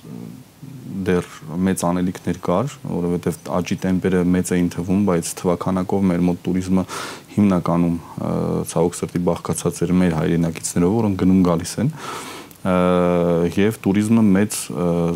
դեռ 1.06 1.26
մեծ 1.66 1.82
անելիքներ 1.86 2.38
կար, 2.46 2.72
որովհետև 2.88 3.36
աճի 3.56 3.76
տեմպերը 3.82 4.22
մեծ 4.32 4.52
էին 4.56 4.70
թվում, 4.72 5.02
բայց 5.10 5.32
թվականակով 5.40 6.06
մեր 6.10 6.24
մոտ 6.28 6.40
туриզմը 6.46 6.84
հիմնականում 7.36 7.98
ցավոք 8.72 8.96
սրտի 9.00 9.22
բաղկացած 9.26 9.82
էր 9.86 9.92
մեր 10.00 10.16
հայրենակիցներով, 10.20 10.96
որոնք 10.96 11.20
գնում 11.22 11.44
գալիս 11.50 11.74
են 11.84 11.92
և 12.66 13.76
туриզմը 13.84 14.22
մեծ 14.26 14.56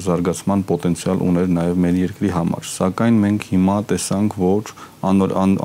զարգացման 0.04 0.60
պոտենցիալ 0.68 1.24
ուներ 1.26 1.48
նաև 1.56 1.80
մեր 1.82 1.96
երկրի 2.04 2.30
համար։ 2.36 2.68
Սակայն 2.70 3.18
մենք 3.24 3.46
հիմա 3.50 3.78
տեսանք, 3.90 4.36
որ 4.38 4.70
անոր, 5.10 5.34
ան, 5.40 5.56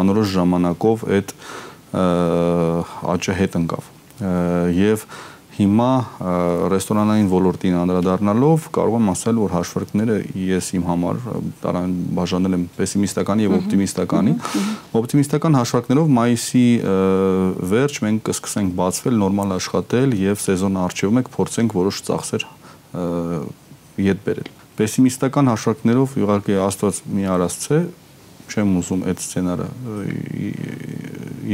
անորոշ 0.00 0.32
ժամանակով 0.38 1.04
այդ 1.18 1.34
աճը 3.14 3.36
հետ 3.42 3.58
ընկավ։ 3.60 3.92
Եվ 4.78 5.04
ան, 5.04 5.33
Հիմա 5.54 5.88
ռեստորանային 6.72 7.28
ոլորտին 7.30 7.74
անդրադառնալով 7.78 8.64
կարող 8.74 8.96
եմ 8.98 9.10
ասել, 9.12 9.36
որ 9.38 9.52
հաշվարկները 9.54 10.16
ես 10.40 10.70
իմ 10.74 10.86
համար 10.88 11.20
տարան 11.62 11.92
բաժանել 12.18 12.56
եմ 12.58 12.64
պեսիմիստականի 12.74 13.46
եւ 13.46 13.54
օպտիմիստականի։ 13.60 14.34
Օպտիմիստական 14.98 15.58
հաշվարկներով 15.60 16.10
մայիսի 16.18 16.66
վերջ 17.74 18.00
մենք 18.06 18.24
կսկսենք 18.30 18.74
բացվել, 18.82 19.18
նորմալ 19.22 19.56
աշխատել 19.60 20.18
եւ 20.24 20.42
սեզոնը 20.42 20.84
արժեվում 20.88 21.22
եք 21.22 21.32
փորձենք 21.38 21.78
որոշ 21.78 22.02
ծախսեր 22.10 22.48
յետ 24.04 24.24
բերել։ 24.26 24.50
Պեսիմիստական 24.74 25.50
հաշվարկներով 25.54 26.14
իհարկե 26.18 26.56
Աստված 26.64 26.96
մի 27.14 27.28
արածց 27.30 27.66
է, 27.70 27.78
չեմ 28.50 28.72
ուզում 28.80 29.04
այդ 29.10 29.22
սցենարը 29.24 29.68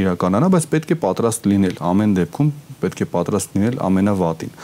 իրականանա, 0.01 0.49
բայց 0.55 0.67
պետք 0.75 0.95
է 0.95 0.97
պատրաստ 1.05 1.49
լինել 1.51 1.77
ամեն 1.91 2.15
դեպքում 2.21 2.51
պետք 2.81 3.03
է 3.05 3.09
պատրաստ 3.15 3.59
լինել 3.59 3.77
ամենավատին։ 3.89 4.55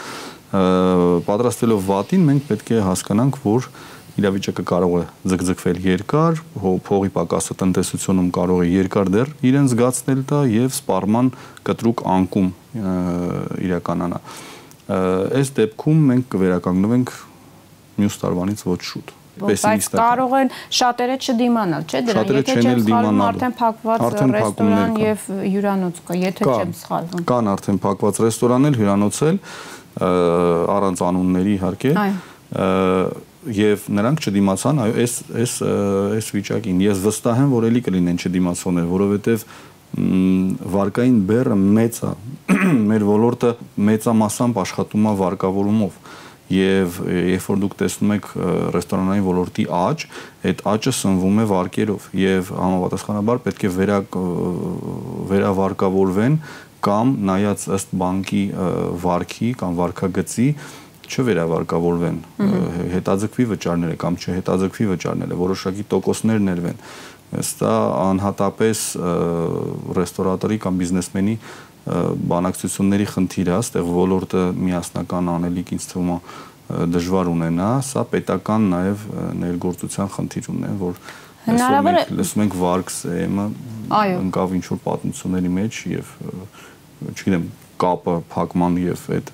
Պատրաստելով 1.27 1.85
վատին 1.91 2.27
մենք 2.31 2.49
պետք 2.51 2.73
է 2.77 2.83
հասկանանք, 2.87 3.39
որ 3.45 3.69
իրավիճակը 4.17 4.65
կարող 4.71 4.95
է 4.97 5.05
ձգձգվել 5.29 5.81
երկար, 5.85 6.39
փողի 6.87 7.11
պակասը 7.17 7.57
տնտեսությունում 7.61 8.31
կարող 8.37 8.63
է 8.65 8.69
երկար 8.73 9.11
դեռ 9.13 9.33
իրեն 9.51 9.69
զգացնել 9.73 10.23
դա 10.31 10.41
եւ 10.55 10.71
սպառման 10.73 11.29
կտրուկ 11.69 12.05
անկում 12.17 12.49
իրականանա։ 13.67 14.23
Այս 15.37 15.53
դեպքում 15.61 16.03
մենք 16.13 16.33
կվերականգնվենք 16.33 17.15
մյուս 18.01 18.21
տարվանից 18.25 18.67
ոչ 18.71 18.81
շուտ 18.89 19.17
բայց 19.41 19.89
կարող 19.93 20.35
են 20.41 20.51
շատերը 20.79 21.17
չդիմանալ, 21.21 21.87
չէ՞ 21.87 22.03
դրան։ 22.07 22.33
Եթե 22.37 22.57
չեմ 22.57 22.81
սխալվում, 22.87 23.23
արդեն 23.27 23.55
փակված 23.61 24.05
ռեստորան 24.37 24.99
եւ 25.03 25.29
հյուրանոց 25.53 26.03
կա, 26.07 26.19
եթե 26.23 26.51
չեմ 26.57 26.75
սխալվում։ 26.81 27.25
Կան 27.31 27.53
արդեն 27.53 27.81
փակված 27.87 28.21
ռեստորանել, 28.27 28.79
հյուրանոցել 28.81 29.41
առանց 30.77 31.05
անունների 31.07 31.57
իհարկե։ 31.57 31.95
Եվ 33.47 33.85
նրանք 33.95 34.25
չդիմացան, 34.27 34.79
այո, 34.83 34.95
այս 35.03 35.13
այս 35.39 35.53
այս 36.17 36.29
վիճակին 36.35 36.81
ես 36.83 37.03
վստահ 37.05 37.43
եմ, 37.45 37.53
որ 37.55 37.67
ելի 37.69 37.83
կլինեն 37.87 38.19
չդիմացողներ, 38.27 38.89
որովհետեւ 38.91 39.45
վարկային 39.97 41.21
բեռը 41.31 41.57
մեծ 41.57 42.01
է։ 42.03 42.11
Մեր 42.91 43.05
ոլորտը 43.07 43.53
մեծամասամբ 43.87 44.59
աշխատում 44.65 45.07
է 45.07 45.13
վարկավորումով 45.23 46.01
եւ 46.53 47.01
երբ 47.11 47.47
որ 47.51 47.61
դուք 47.65 47.75
տեսնում 47.81 48.13
եք 48.17 48.29
ռեստորանային 48.77 49.27
ոլորտի 49.27 49.65
աճ, 49.77 50.05
այդ 50.47 50.63
աճը 50.73 50.93
սնվում 51.01 51.41
է 51.43 51.47
վարկերով 51.51 52.07
եւ 52.21 52.53
համապատասխանաբար 52.61 53.43
պետք 53.47 53.67
է 53.67 53.71
վերա 53.77 53.99
վերավարկավորվեն 55.33 56.39
կամ 56.87 57.13
նայած 57.27 57.67
ըստ 57.77 57.95
բանկի 57.99 58.45
վարկի 59.03 59.51
կամ 59.63 59.79
վարկագծի 59.81 60.49
չվերավարկավորվեն 61.07 62.17
հետաձգվի 62.95 63.45
վճարները 63.53 63.99
կամ 64.03 64.17
չհետաձգվի 64.23 64.87
վճարները 64.93 65.39
որոշակի 65.43 65.85
տոկոսներ 65.93 66.41
ներվեն 66.47 66.81
ըստա 67.41 67.73
անհատապես 68.07 68.83
ռեստորատորի 69.99 70.59
կամ 70.63 70.77
բիզնեսմենի 70.83 71.35
բանակցությունների 71.87 73.07
խնդիր 73.13 73.51
է, 73.51 73.55
այստեղ 73.57 73.91
ոլորտը 73.97 74.43
միասնական 74.59 75.31
անելիք 75.37 75.73
ինձ 75.77 75.87
թվում 75.93 76.11
է 76.15 76.19
դժվար 76.97 77.29
ունենա, 77.31 77.69
սա 77.87 78.03
պետական 78.11 78.65
նաև 78.73 79.05
ներգործության 79.39 80.09
խնդիր 80.17 80.49
ունեն, 80.51 80.81
որ 80.81 80.99
հնարավոր 81.47 81.99
է 82.01 82.03
լսում 82.19 82.43
ենք 82.43 82.57
Վարքսեմը 82.63 83.45
ընկավ 84.27 84.57
ինչ 84.57 84.65
որ 84.73 84.81
պատմությունների 84.87 85.53
մեջ 85.61 85.79
եւ 85.93 86.11
չգիտեմ 87.13 87.47
կապը 87.87 88.17
փակման 88.33 88.81
եւ 88.83 89.07
այդ 89.17 89.31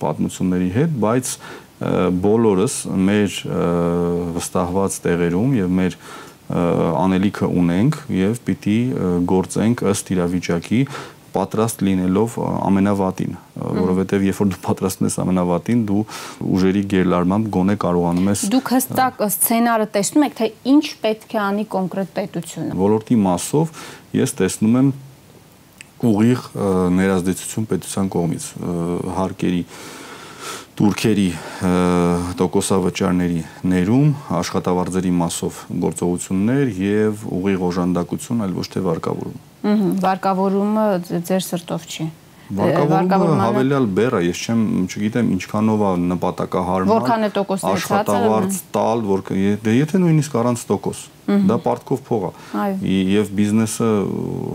պատմությունների 0.00 0.70
հետ, 0.76 0.96
բայց 1.02 1.34
բոլորս 2.22 2.74
մեր 3.10 3.36
վստահված 4.36 4.98
տեղերում 5.06 5.54
եւ 5.58 5.74
մեր 5.80 5.96
անելիքը 6.50 7.48
ունենք 7.60 7.96
եւ 8.16 8.38
պիտի 8.48 8.76
գործենք 9.30 9.82
ըստ 9.90 10.12
իրավիճակի 10.16 10.80
պատրաստ 11.30 11.82
լինելով 11.86 12.32
ամենավատին, 12.42 13.34
որովհետև 13.60 14.24
երբ 14.26 14.38
որ 14.40 14.48
դու 14.50 14.58
պատրաստում 14.64 15.06
ես 15.06 15.16
ամենավատին, 15.22 15.84
դու 15.90 16.00
ուժերի 16.56 16.82
գերլարմամբ 16.90 17.50
գոնե 17.54 17.76
կարողանում 17.84 18.30
ես 18.32 18.42
Դուք 18.54 18.72
հստակ 18.74 19.22
սցենարը 19.28 19.86
տեսնում 19.94 20.26
եք, 20.26 20.34
թե 20.40 20.48
ինչ 20.74 20.84
պետք 21.04 21.36
է 21.36 21.40
անի 21.44 21.66
կոնկրետ 21.76 22.12
պետությունը։ 22.18 22.78
Ոլորտի 22.80 23.20
մասով 23.30 23.72
ես 24.18 24.36
տեսնում 24.40 24.76
եմ 24.80 24.90
ուղիղ 26.10 26.44
ներազդեցություն 26.98 27.70
պետության 27.70 28.06
կողմից 28.16 28.44
հարկերի 29.20 29.62
турքերի 30.80 31.26
տոկոսավճարների 32.40 33.40
ներում 33.68 34.12
աշխատավարձերի 34.38 35.10
մասով 35.18 35.58
գործողություններ 35.82 36.70
եւ 36.80 37.26
ուղիղ 37.36 37.64
օժանդակություն, 37.68 38.40
այլ 38.46 38.54
ոչ 38.56 38.66
թե 38.72 38.82
վարկավորում։ 38.86 39.36
Ուհ, 39.60 39.82
վարկավորումը 40.00 40.86
ձեր 41.28 41.44
սրտով 41.50 41.84
չի։ 41.84 42.06
Վարկավորումը 42.50 43.44
հավելյալ 43.44 43.86
բեռ 43.94 44.14
է, 44.18 44.20
ես 44.26 44.40
չեմ, 44.42 44.62
չգիտեմ 44.90 45.28
ինչքանով 45.36 45.82
է 45.86 45.90
նպատակահարմար։ 46.10 46.90
Որքան 46.90 47.26
է 47.26 47.30
տոկոսը 47.36 47.68
աշխատավարձ 47.70 48.58
տալ, 48.74 49.04
որ 49.06 49.22
դե 49.62 49.74
եթե 49.76 50.00
նույնիսկ 50.02 50.36
առանց 50.40 50.64
տոկոս, 50.70 51.02
դա 51.46 51.58
պարտքով 51.66 52.02
փող 52.10 52.26
է։ 52.26 52.90
Եվ 53.14 53.30
բիզնեսը 53.38 53.90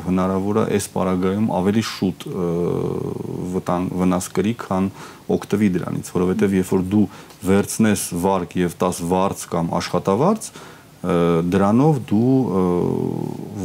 հնարավոր 0.10 0.60
է 0.60 0.66
այս 0.76 0.90
պարագայում 0.96 1.48
ավելի 1.56 1.84
շուտ 1.96 2.28
վտանգ 3.56 3.98
վնաս 4.04 4.30
կրի, 4.36 4.56
քան 4.66 4.92
օգտվի 5.36 5.70
դրանից, 5.80 6.14
որովհետև 6.20 6.56
երբ 6.60 6.72
որ 6.76 6.86
դու 6.96 7.06
վերցնես 7.48 8.08
վարկ 8.26 8.58
եւ 8.66 8.80
10 8.84 9.04
վարձ 9.16 9.46
կամ 9.56 9.72
աշխատավարձ, 9.80 10.52
դրանով 11.56 12.04
դու 12.12 12.36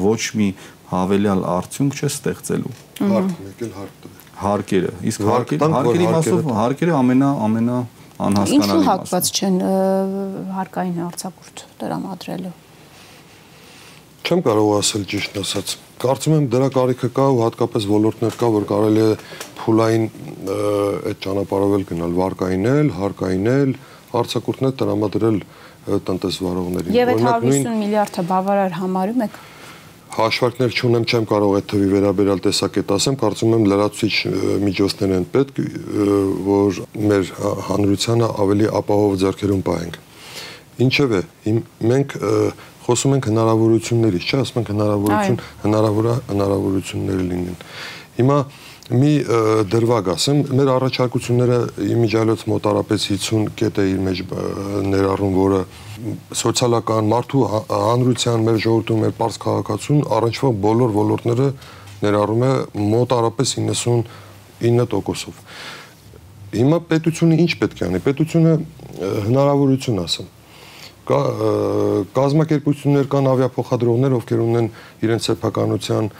ոչ 0.06 0.22
մի 0.38 0.48
հավելյալ 0.90 1.44
արդյունք 1.58 2.00
չես 2.00 2.16
ստեղծելու։ 2.20 2.74
Հարկ 3.00 3.44
եկել 3.50 3.76
հարկ 3.78 4.00
տվել 4.02 4.19
հարկերը։ 4.40 4.92
Իսկ 5.10 5.26
հարկերը 5.30 5.68
հարկերի 5.74 6.08
մասով 6.14 6.50
հարկերը 6.60 6.96
ամենա 7.00 7.30
ամենա 7.46 7.76
անհասկանալի 8.20 8.60
մասը։ 8.60 8.78
Ինչու 8.78 8.88
հակված 8.88 9.30
չեն 9.36 9.60
հարկային 10.56 10.98
արձակուրդ 11.10 11.62
դրամադրելու։ 11.80 12.56
Չեմ 14.20 14.42
կարող 14.46 14.72
ասել 14.80 15.06
ճիշտ 15.10 15.38
ասած։ 15.40 15.76
Կարծում 16.00 16.34
եմ 16.36 16.44
դրա 16.52 16.68
կարիքը 16.76 17.08
կա 17.16 17.24
ու 17.34 17.40
հատկապես 17.44 17.86
ոլորտներ 17.90 18.36
կա, 18.40 18.50
որ 18.56 18.66
կարելի 18.70 19.00
է 19.00 19.14
փուլային 19.60 20.04
այդ 21.10 21.18
ճանապարհով 21.24 21.84
գնալ 21.90 22.14
վարկայինել, 22.20 22.92
հարկայինել, 23.00 23.74
արձակուրդներ 24.20 24.76
տրամադրել 24.80 25.40
տնտեսվարողներին։ 26.08 26.96
Եվ 26.96 27.10
այդ 27.14 27.24
150 27.26 27.76
միլիարդը 27.80 28.24
բավարար 28.30 28.76
համարում 28.80 29.24
եք 29.26 29.38
հաշվարկներ 30.10 30.74
չունեմ, 30.74 31.04
չեմ 31.06 31.26
կարող 31.30 31.52
այդ 31.58 31.66
թվի 31.70 31.88
վերաբերյալ 31.94 32.40
տեսակետ 32.46 32.92
ասեմ, 32.96 33.16
կարծում 33.20 33.54
եմ 33.56 33.66
լրացուցիչ 33.70 34.14
միջոցներ 34.64 35.14
են 35.16 35.26
պետք, 35.34 35.60
որ 36.48 36.80
մեր 37.10 37.30
հանրությանը 37.68 38.30
ավելի 38.44 38.70
ապահով 38.80 39.14
ձեռքերում 39.22 39.62
պահենք։ 39.70 40.00
Ինչևէ, 40.80 41.20
մենք 41.90 42.16
խոսում 42.90 43.14
ենք 43.16 43.30
հնարավորություններից, 43.30 44.26
չէ՞, 44.26 44.40
ասում 44.40 44.60
ենք 44.60 44.70
հնարավորություն, 44.74 45.40
հնարավոր 45.64 46.08
հնարավորություններ 46.30 47.20
լինեն։ 47.30 47.58
Հիմա 48.20 48.38
մի 48.90 49.12
դրվագ 49.70 50.08
ասեմ, 50.14 50.38
մեր 50.58 50.68
առաջարկությունները 50.74 51.58
իմիջիալոց 51.94 52.40
մոտարապես 52.50 53.00
50 53.10 53.50
կետ 53.60 53.74
է 53.78 53.84
իր 53.90 54.00
մեջ 54.06 54.22
ներառում, 54.90 55.34
որը 55.36 55.60
սոցիալական 56.40 57.10
մարդու 57.12 57.42
հանրության 57.70 58.38
մեր 58.48 58.58
ժողովրդում 58.64 59.00
մեր 59.04 59.12
པարզ 59.20 59.36
քաղաքացուն 59.44 60.00
առնչվող 60.18 60.52
բոլոր 60.66 60.90
ոլորտները 60.96 61.48
ներառում 62.00 62.42
է 62.48 62.52
մոտարապես 62.96 63.48
99%-ով։ 63.60 65.36
Հիմա 66.50 66.78
պետությունը 66.90 67.34
ինչ 67.46 67.52
պետք 67.62 67.78
է 67.78 67.84
անի։ 67.86 67.98
Պետությունը 68.10 68.52
հնարավորություն 69.30 70.02
ասեմ 70.02 70.26
կա 71.10 71.20
կազմակերպություններ 72.14 73.06
կան 73.10 73.28
ավիափոխադրողներ, 73.30 74.12
ովքեր 74.20 74.42
ունեն 74.44 74.68
իրենց 75.06 75.26
սեփականության 75.30 76.10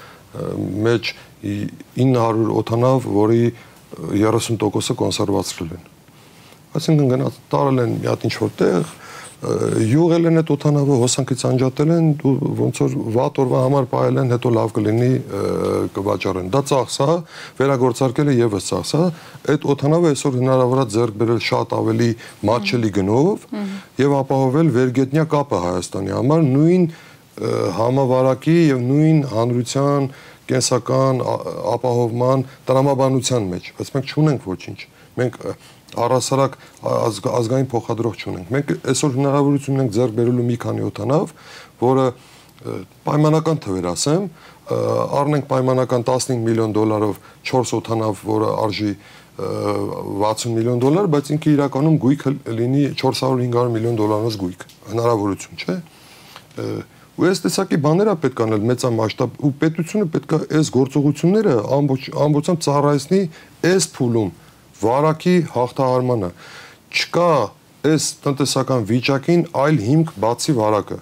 մեջ 0.87 1.13
900 1.43 2.57
օթանավ, 2.61 3.11
որի 3.21 3.45
30%-ը 4.15 4.97
կոնսերվացրել 5.01 5.71
են։ 5.77 5.87
Այսինքն 6.71 7.09
գնաց 7.11 7.39
տարել 7.51 7.85
են 7.85 7.95
մի 8.01 8.11
հատ 8.11 8.27
ինչ 8.29 8.35
որտեղ, 8.41 8.91
յուղել 9.41 10.29
են 10.29 10.39
այդ 10.41 10.51
օթանավը, 10.53 10.97
հոսանքից 11.01 11.43
անջատել 11.49 11.93
են, 11.95 12.09
ոնց 12.61 12.81
որ 12.83 12.97
վատ 13.15 13.39
օրվա 13.41 13.61
համար 13.65 13.87
պահել 13.89 14.21
են, 14.21 14.33
հետո 14.37 14.51
լավ 14.53 14.75
կլինի 14.77 15.09
կվաճառեն։ 15.97 16.51
Դա 16.53 16.61
ծախս 16.71 16.99
է, 17.01 17.15
վերագործարկելը 17.61 18.35
եւս 18.37 18.69
ծախս 18.69 18.93
է։ 19.01 19.03
Այդ 19.55 19.65
օթանավը 19.75 20.13
այսօր 20.13 20.37
հնարավոր 20.41 20.83
է 20.85 20.87
ձեռք 20.93 21.19
բերել 21.25 21.41
շատ 21.49 21.73
ավելի 21.81 22.11
մատչելի 22.51 22.91
գնով 23.01 23.47
եւ 24.05 24.17
ապահովել 24.21 24.75
վերգետնյա 24.77 25.25
կապը 25.33 25.63
Հայաստանի 25.65 26.15
համար 26.21 26.45
նույն 26.51 26.85
համավարակի 27.81 28.59
եւ 28.69 28.81
նույն 28.91 29.21
հանրության 29.31 30.11
կենսական 30.51 31.23
ապահովման 31.75 32.45
տրամաբանության 32.71 33.49
մեջ, 33.51 33.71
բայց 33.79 33.93
մենք 33.97 34.11
չունենք 34.15 34.49
ոչինչ։ 34.51 34.79
Մենք 35.21 35.39
առասարակ 36.01 36.53
ազգ, 36.91 37.29
ազգային 37.41 37.69
փոխադրող 37.71 38.19
չունենք։ 38.21 38.53
Մենք 38.55 38.69
այսօր 38.93 39.17
հնարավորություն 39.17 39.77
ունենք 39.81 39.95
ձեռք 39.97 40.15
բերելու 40.21 40.47
մի 40.51 40.59
քանի 40.65 40.85
օտանավ, 40.91 41.33
որը 41.81 42.05
պայմանական 43.07 43.61
թվեր 43.65 43.89
ասեմ, 43.91 44.29
առնենք 44.71 45.47
պայմանական 45.51 46.05
15 46.07 46.45
միլիոն 46.45 46.75
դոլարով 46.77 47.19
4 47.51 47.75
օտանավ, 47.81 48.23
որը 48.31 48.51
արժի 48.67 48.93
60 49.41 50.55
միլիոն 50.55 50.83
դոլար, 50.85 51.09
բայց 51.15 51.31
ինքը 51.35 51.53
իրականում 51.57 51.97
գույքը 52.05 52.33
լինի 52.61 52.83
400-500 53.01 53.75
միլիոն 53.77 53.99
դոլարանոց 54.01 54.39
գույք։ 54.45 54.67
Հնարավորություն, 54.91 55.61
չէ՞ 55.65 55.77
ու 57.21 57.29
այս 57.29 57.43
տեսակի 57.45 57.79
բաները 57.85 58.13
պետք 58.21 58.39
անել 58.47 58.63
մեծամասշտաբ 58.71 59.41
ու 59.45 59.51
պետությունը 59.61 60.07
պետք 60.15 60.31
է 60.33 60.39
այս 60.57 60.69
գործողությունները 60.77 61.57
ամբողջ 61.77 62.07
ամբողջությամբ 62.25 62.63
ծառայեցնի 62.67 63.21
այս 63.71 63.89
փուլում 63.97 64.31
վարակի 64.81 65.35
հաղթահարմանը 65.55 66.31
չկա 66.97 67.33
այս 67.91 68.07
տնտեսական 68.25 68.87
վիճակին 68.89 69.43
այլ 69.65 69.83
հիմք 69.91 70.15
բացի 70.25 70.55
վարակը 70.61 70.99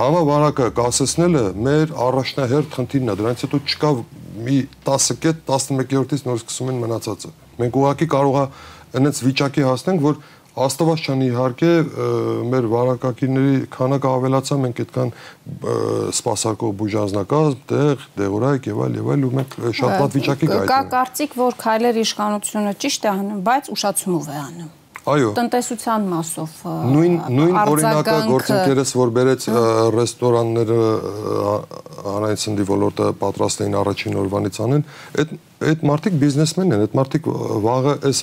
համավարակը 0.00 0.66
կասեցնելը 0.80 1.44
մեր 1.64 1.94
առաջնահերթ 2.10 2.76
խնդիրն 2.76 3.12
է 3.12 3.16
դրանից 3.20 3.44
հետո 3.46 3.60
չկա 3.70 3.90
մի 4.44 4.58
10 4.90 5.18
կետ 5.24 5.42
11-րդից 5.48 6.26
նոր 6.26 6.40
սկսում 6.40 6.72
են 6.74 6.80
մնացածը 6.84 7.32
մենք 7.60 7.80
ուղղակի 7.80 8.08
կարող 8.14 8.38
է 8.40 8.44
այնպես 9.00 9.22
վիճակի 9.26 9.66
հասնենք 9.70 10.04
որ 10.04 10.20
Աստված 10.58 11.04
չանի 11.06 11.26
իհարկե 11.30 11.70
մեր 12.50 12.66
վարակակիրների 12.72 13.60
քանակը 13.70 14.10
ավելացա, 14.10 14.56
մենք 14.64 14.80
այդքան 14.84 15.12
սպասարկող 16.16 16.74
բուժանձնակազմ, 16.80 17.62
տեղ, 17.70 18.04
դեղորայք 18.18 18.68
եւ 18.70 18.82
այլ 18.86 18.98
եւ 18.98 19.12
այլ 19.14 19.28
ու 19.28 19.32
մենք 19.38 19.56
շատ 19.78 19.94
վատ 20.00 20.18
վիճակի 20.18 20.50
կայքում։ 20.50 20.68
Կա 20.74 20.82
կարծիք, 20.96 21.38
որ 21.44 21.56
քայլեր 21.62 22.02
իշխանությունը 22.02 22.74
ճիշտ 22.82 23.06
է 23.06 23.10
անում, 23.14 23.40
բայց 23.46 23.72
ուշացումով 23.78 24.30
է 24.30 24.38
անում։ 24.50 24.76
Այո։ 25.10 25.28
Տնտեսության 25.38 26.08
մասով 26.10 26.56
նույն 26.92 27.14
նույն 27.32 27.54
օրինակը 27.60 28.16
գործընկերս 28.28 28.90
որ 29.00 29.12
բերեց 29.16 29.46
ռեստորանները 29.96 30.80
հանրային 32.04 32.40
ցնդի 32.42 32.66
ոլորտը 32.68 33.06
պատրաստ 33.22 33.62
էին 33.64 33.78
առաջին 33.80 34.18
օրվանից 34.20 34.60
անեն, 34.66 34.84
այդ 35.24 35.32
այդ 35.70 35.86
մարդիկ 35.90 36.18
բիզնեսմեն 36.20 36.76
են, 36.76 36.84
այդ 36.84 36.98
մարդիկ 37.00 37.30
վաղը 37.64 37.94
այս 38.10 38.22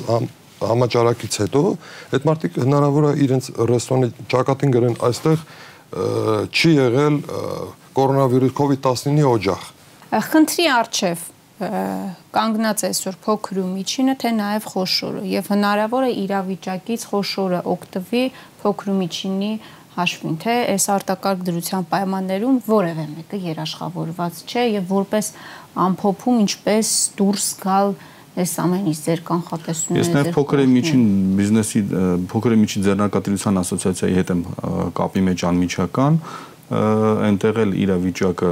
համաճարակից 0.61 1.39
հետո 1.43 1.63
այդ 2.17 2.27
մարդիկ 2.27 2.59
հնարավոր 2.63 3.07
է 3.07 3.13
իրենց 3.27 3.49
ռեստորանի 3.71 4.27
ճակատին 4.33 4.75
գրեն 4.77 4.99
այստեղ 5.07 5.47
չի 6.51 6.71
եղել 6.77 7.17
կորոնավիրուս 7.97 8.53
COVID-19-ի 8.57 9.25
օջախ։ 9.27 9.65
Խնդրի 10.27 10.65
արչև 10.77 11.25
կանգնած 11.57 12.83
այսօր 12.85 13.15
փոքր 13.25 13.59
ու 13.63 13.69
միջինը, 13.71 14.13
թե 14.21 14.31
նաև 14.37 14.65
խոշորը 14.73 15.21
եւ 15.31 15.47
հնարավոր 15.53 16.03
է 16.05 16.11
իրավիճակից 16.21 17.05
խոշորը 17.11 17.61
օգտվի 17.73 18.21
փոքր 18.61 18.91
ու 18.93 18.97
միջինի 18.97 19.49
հաշվին, 19.97 20.35
թե 20.43 20.55
այս 20.75 20.85
արտակարգ 20.93 21.41
դրության 21.47 21.87
պայմաններում 21.89 22.59
որևէ 22.67 23.05
մեկը 23.15 23.39
երաշխավորված 23.47 24.41
չէ 24.45 24.65
եւ 24.77 24.91
որպես 24.93 25.29
ամփոփում 25.87 26.43
ինչպես 26.45 26.91
դուրս 27.17 27.47
գալ 27.63 27.95
այս 28.37 28.51
ամենից 28.63 28.99
ձեր 29.07 29.21
կանխատեսումները 29.27 30.03
Ես 30.03 30.09
նաև 30.13 30.35
փոքր 30.35 30.61
եւ 30.61 30.71
միջին 30.73 31.05
բիզնեսի 31.37 31.81
փոքր 32.31 32.53
եւ 32.53 32.61
միջին 32.63 32.85
ձեռնարկատիրության 32.87 33.61
ասոցիացիայի 33.63 34.17
հետ 34.17 34.33
եմ 34.33 34.43
կապի 34.97 35.23
մեջ 35.27 35.45
անմիջական, 35.47 36.19
այնտեղ 37.27 37.61
էլ 37.63 37.73
իրավիճակը 37.87 38.51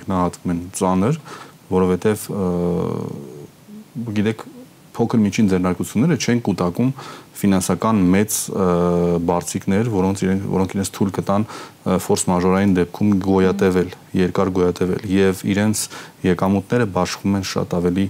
գնահատվում 0.00 0.54
են 0.54 0.62
ծանր, 0.80 1.20
որովհետեւ 1.70 2.24
գիտեք 4.20 4.46
փոքր 5.00 5.20
միջին 5.24 5.50
ձեռնարկությունները 5.50 6.16
չեն 6.20 6.40
կուտակում 6.44 6.90
ֆինանսական 7.40 8.00
մեծ 8.14 8.36
բարձիկներ, 9.30 9.90
որոնց 9.94 10.24
իրենք 10.26 10.42
որոնք 10.54 10.74
իրենց 10.76 10.90
թույլ 10.96 11.12
կտան 11.16 11.46
ֆորս 12.04 12.24
մաժորային 12.30 12.74
դեպքում 12.76 13.14
գոյատևել, 13.24 13.94
երկար 14.20 14.52
գոյատևել 14.60 15.06
եւ 15.14 15.40
իրենց 15.54 15.84
եկամուտները 16.28 16.88
բաշխում 17.00 17.38
են 17.40 17.46
շատ 17.50 17.76
ավելի 17.80 18.06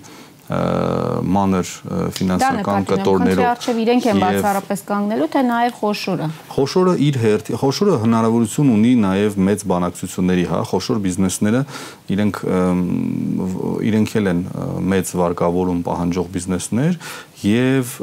մանր 0.51 1.69
ֆինանսական 2.17 2.87
կտորներով։ 2.91 3.39
Դա 3.39 3.51
արժև 3.55 3.77
իրենք 3.85 4.07
են 4.11 4.23
բացառապես 4.25 4.83
կանգնելու, 4.89 5.29
թե 5.31 5.43
նաև 5.47 5.77
խոշորը։ 5.79 6.27
Խոշորը 6.57 6.95
իր 7.07 7.19
հերթի, 7.23 7.57
խոշորը 7.61 7.99
հնարավորություն 8.03 8.73
ունի 8.75 8.93
նաև 9.05 9.39
մեծ 9.51 9.65
բանակցությունների, 9.71 10.47
հա, 10.51 10.61
խոշոր 10.73 11.01
բիզնեսները 11.07 11.63
իրենք 12.17 12.43
իրենք 13.91 14.15
էլ 14.21 14.31
են 14.35 14.45
մեծ 14.91 15.15
վարկավորում 15.23 15.83
պահանջող 15.87 16.31
բիզնեսներ 16.35 17.01
եւ 17.47 17.97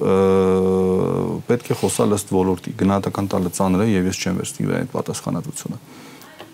պետք 1.52 1.72
է 1.76 1.80
խոսալ 1.84 2.16
ըստ 2.18 2.36
ոլորտի 2.38 2.76
գնահատական 2.80 3.32
տալը 3.36 3.56
ծանր 3.60 3.84
է 3.84 3.90
եւ 3.92 4.12
ես 4.14 4.22
չեմ 4.24 4.40
վերցնի 4.42 4.72
այդ 4.78 4.94
պատասխանատվությունը։ 4.96 5.82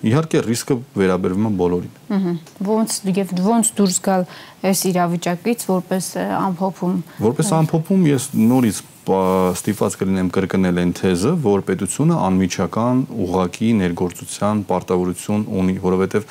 Իհարկե 0.04 0.40
ռիսկը 0.44 0.76
վերաբերվում 1.00 1.46
է 1.48 1.52
բոլորին։ 1.60 1.92
Ահա։ 2.18 2.34
Ոնց 2.68 2.96
եւ 3.18 3.30
ոնց 3.44 3.70
դուրս 3.78 4.00
գալ 4.04 4.26
այս 4.68 4.82
իրավիճակից 4.90 5.68
որպես 5.70 6.10
ամփոփում։ 6.40 6.98
Որպես 7.24 7.52
ամփոփում 7.60 8.04
ես 8.10 8.26
նորից 8.36 8.82
ստիպված 9.04 9.96
կլինեմ 10.00 10.28
կրկնել 10.32 10.78
այն 10.84 10.92
թեզը, 10.96 11.32
որ 11.44 11.64
պետությունը 11.68 12.20
անմիջական 12.24 13.02
ուղակի 13.26 13.72
ներգործության 13.80 14.62
պարտավորություն 14.70 15.44
ունի, 15.60 15.76
որովհետև 15.84 16.28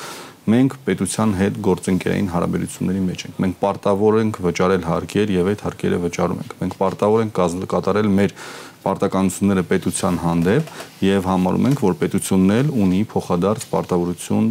մենք 0.53 0.77
պետության 0.87 1.35
հետ 1.39 1.59
գործընկերային 1.63 2.31
հարաբերությունների 2.33 3.03
մեջ 3.07 3.21
ենք։ 3.29 3.37
Մենք 3.45 3.59
պարտավոր 3.61 4.17
ենք 4.23 4.39
վճարել 4.47 4.87
հարկեր 4.89 5.33
եւ 5.37 5.51
այդ 5.53 5.61
հարկերը 5.67 6.01
վճարում 6.03 6.41
ենք։ 6.43 6.57
Մենք 6.63 6.75
պարտավոր 6.81 7.23
ենք 7.23 7.37
կատարել 7.73 8.11
մեր 8.17 8.35
պարտականությունները 8.83 9.65
պետության 9.71 10.19
հանդեպ 10.23 10.71
եւ 11.07 11.29
համարում 11.31 11.69
ենք, 11.71 11.83
որ 11.87 11.97
պետությունն 12.03 12.55
էլ 12.59 12.73
ունի 12.85 13.01
փոխադարձ 13.13 13.67
պարտավորություն 13.73 14.49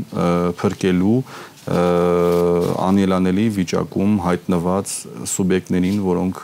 փրկելու 0.61 1.17
անելանելի 2.81 3.43
վիճակում 3.57 4.13
հայտնված 4.25 4.93
սուբյեկտներին, 5.29 5.99
որոնք 6.07 6.39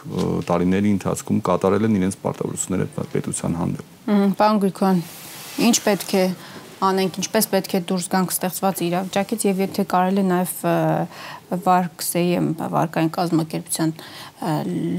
տարիների 0.50 0.91
ընթացքում 0.97 1.39
կատարել 1.47 1.88
են 1.88 1.97
իրենց 1.97 2.19
պարտավորությունները 2.21 3.08
պետության 3.15 3.58
հանդեպ։ 3.58 3.95
Պարոն 4.38 4.62
Գրիգորյան, 4.62 5.02
ինչ 5.67 5.76
պետք 5.88 6.13
է 6.21 6.26
անենք, 6.84 7.18
ինչպես 7.24 7.48
պետք 7.52 7.74
է 7.78 7.82
դուրս 7.90 8.08
գանք 8.12 8.34
ստեղծված 8.34 8.82
իրավիճակից 8.88 9.45
եւ 9.47 9.62
եթե 9.64 9.86
կարելի 9.93 10.24
նաեւ 10.28 10.51
վարկսեյեմ 11.66 12.49
վարկային 12.76 13.12
կազմակերպության 13.18 13.93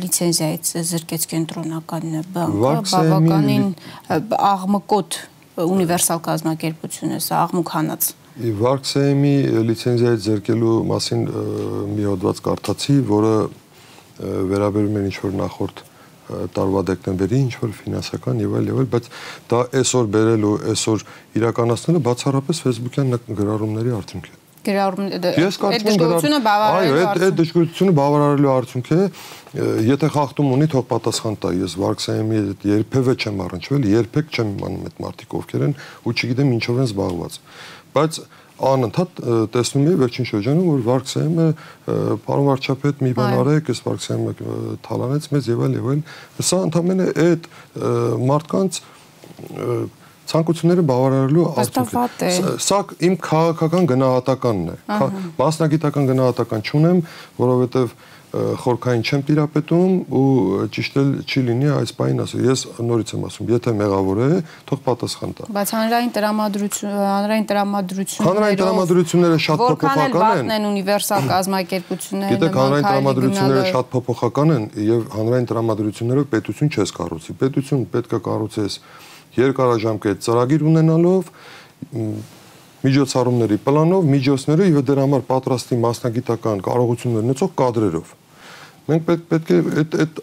լիցենզիայից 0.03 0.73
զրկեց 0.91 1.27
կենտրոնական 1.33 2.17
բանկը 2.35 2.73
բավականին 2.93 3.69
աղմկոտ 4.49 5.21
ունիվերսալ 5.69 6.23
կազմակերպություն 6.29 7.15
է 7.19 7.21
սա 7.29 7.43
աղմուկ 7.47 7.75
հանած 7.79 8.11
Վարկսեյմի 8.39 9.35
լիցենզիայից 9.67 10.27
զրկելու 10.29 10.75
մասին 10.87 11.23
մի 11.95 12.05
հոդված 12.07 12.43
կարդացի, 12.47 12.95
որը 13.09 13.33
վերաբերում 14.53 14.99
է 14.99 15.03
ինչ 15.09 15.17
որ 15.25 15.35
նախորդ 15.41 15.83
տարվա 16.29 16.83
դեկտեմբերի 16.89 17.39
ինչ 17.45 17.55
որ 17.63 17.73
ֆինանսական 17.79 18.43
եւ 18.45 18.59
այլ 18.59 18.69
եւ 18.73 18.83
այլ, 18.83 18.91
բայց 18.95 19.09
դա 19.53 19.63
այսօր 19.79 20.11
բերելու, 20.19 20.53
այսօր 20.75 21.07
իրականացնելը 21.39 22.03
բացառապես 22.09 22.63
Facebook-յան 22.69 23.17
գրառումների 23.39 23.97
արդյունք 23.99 24.29
է։ 24.29 24.37
գրառում 24.69 25.07
եմ 25.09 25.23
դժգոհությունը 25.87 26.39
բավարարելու 26.45 26.97
Այո, 26.99 27.05
այդ 27.09 27.23
այդ 27.29 27.37
դժգոհությունը 27.39 27.93
բավարարելու 27.99 28.51
արդյունք 28.53 28.91
է, 28.93 28.99
եթե 29.89 30.11
խախտում 30.17 30.51
ունի, 30.57 30.67
թող 30.75 30.85
պատասխան 30.91 31.39
տա։ 31.45 31.53
Ես 31.63 31.77
Վարքսայեմի 31.79 32.41
հետ 32.49 32.67
երբևէ 32.69 33.15
չեմ 33.23 33.41
առնչվել, 33.47 33.87
երբեք 33.95 34.35
չեմ 34.35 34.51
իմանում 34.59 34.89
այդ 34.89 35.01
մարդիկ 35.07 35.37
ովքեր 35.39 35.65
են 35.69 35.75
ու 36.05 36.15
չգիտեմ 36.19 36.53
ինչով 36.59 36.83
են 36.83 36.89
զբաղված։ 36.89 37.39
Բայց 37.97 38.21
անընդհատ 38.59 39.21
տեսնում 39.55 39.85
եմ 39.89 40.01
վերջին 40.03 40.29
շրջանում 40.29 40.69
որ 40.69 40.81
Վարքսայեմը 40.89 41.47
պարոն 42.27 42.49
վարչապետ 42.49 43.03
մի 43.07 43.13
բան 43.19 43.37
արեք, 43.39 43.71
այս 43.73 43.83
Վարքսայեմը 43.87 44.35
թալանեց 44.89 45.29
մեզ 45.35 45.51
եւ 45.53 45.63
այլ 45.69 45.77
եւ 45.79 45.89
այլ։ 45.93 46.03
Սա 46.49 46.61
ընդհանրապես 46.69 47.23
այդ 47.29 47.49
մարդկանց 48.33 48.81
ցանկությունները 50.29 50.85
բավարարելու 50.89 51.45
արդյունք 51.63 52.23
է։ 52.27 52.31
Սա 52.61 52.79
իմ 53.09 53.15
քաղաքական 53.25 53.87
գնահատականն 53.95 54.67
է։ 54.69 54.77
Մասնագիտական 55.39 56.11
գնահատական 56.11 56.65
չունեմ, 56.69 57.01
որովհետև 57.39 57.95
խորքային 58.29 59.03
չեմ 59.09 59.23
տիրապետում 59.29 59.93
ու 60.19 60.25
ճիշտ 60.77 60.97
էլ 61.01 61.13
չի 61.25 61.43
լինի 61.49 61.69
այս 61.79 61.93
բանին 61.97 62.23
ասել։ 62.25 62.43
Ես 62.49 62.65
նորից 62.85 63.13
եմ 63.17 63.23
ասում, 63.29 63.53
եթե 63.55 63.73
մեղավոր 63.79 64.21
է, 64.21 64.29
թող 64.69 64.83
պատասխան 64.85 65.33
տա։ 65.39 65.49
Բայց 65.57 65.73
հանրային 65.79 66.13
տրամադրություն, 66.19 66.93
հանրային 67.09 67.49
տրամադրությունները 67.49 68.29
Հանրային 68.29 68.61
տրամադրությունները 68.61 69.39
շատ 69.49 69.65
փոփոխական 69.65 70.05
են։ 70.05 70.15
Որքան 70.19 70.55
են 70.59 70.69
ունիվերսալ 70.69 71.29
կազմակերպությունները 71.33 72.37
Գիտեք, 72.37 72.59
հանրային 72.59 72.89
տրամադրությունները 72.89 73.67
շատ 73.73 73.93
փոփոխական 73.97 74.55
են 74.59 74.65
եւ 74.89 75.07
հանրային 75.19 75.49
տրամադրություններով 75.49 76.33
պետություն 76.37 76.73
չես 76.77 76.97
կառուցի։ 76.99 77.39
Պետություն 77.39 77.87
պետք 77.97 78.13
է 78.19 78.21
կառուցես 78.29 78.81
երկարաժամկետ 79.39 80.27
ծրագիր 80.29 80.67
ունենալով 80.69 81.33
միջոցառումների 82.85 83.59
պլանով, 83.67 84.09
միջոցները 84.15 84.67
եւ 84.69 84.83
դրա 84.89 85.05
համար 85.09 85.23
պատրաստի 85.29 85.79
մասնագիտական 85.83 86.63
կարողություններ 86.69 87.25
ունեցող 87.29 87.53
կադրերով։ 87.59 88.13
Մենք 88.89 89.03
պետք 89.09 89.25
պետք 89.29 89.51
է 89.53 89.57
այդ 89.83 89.97
այդ 90.03 90.21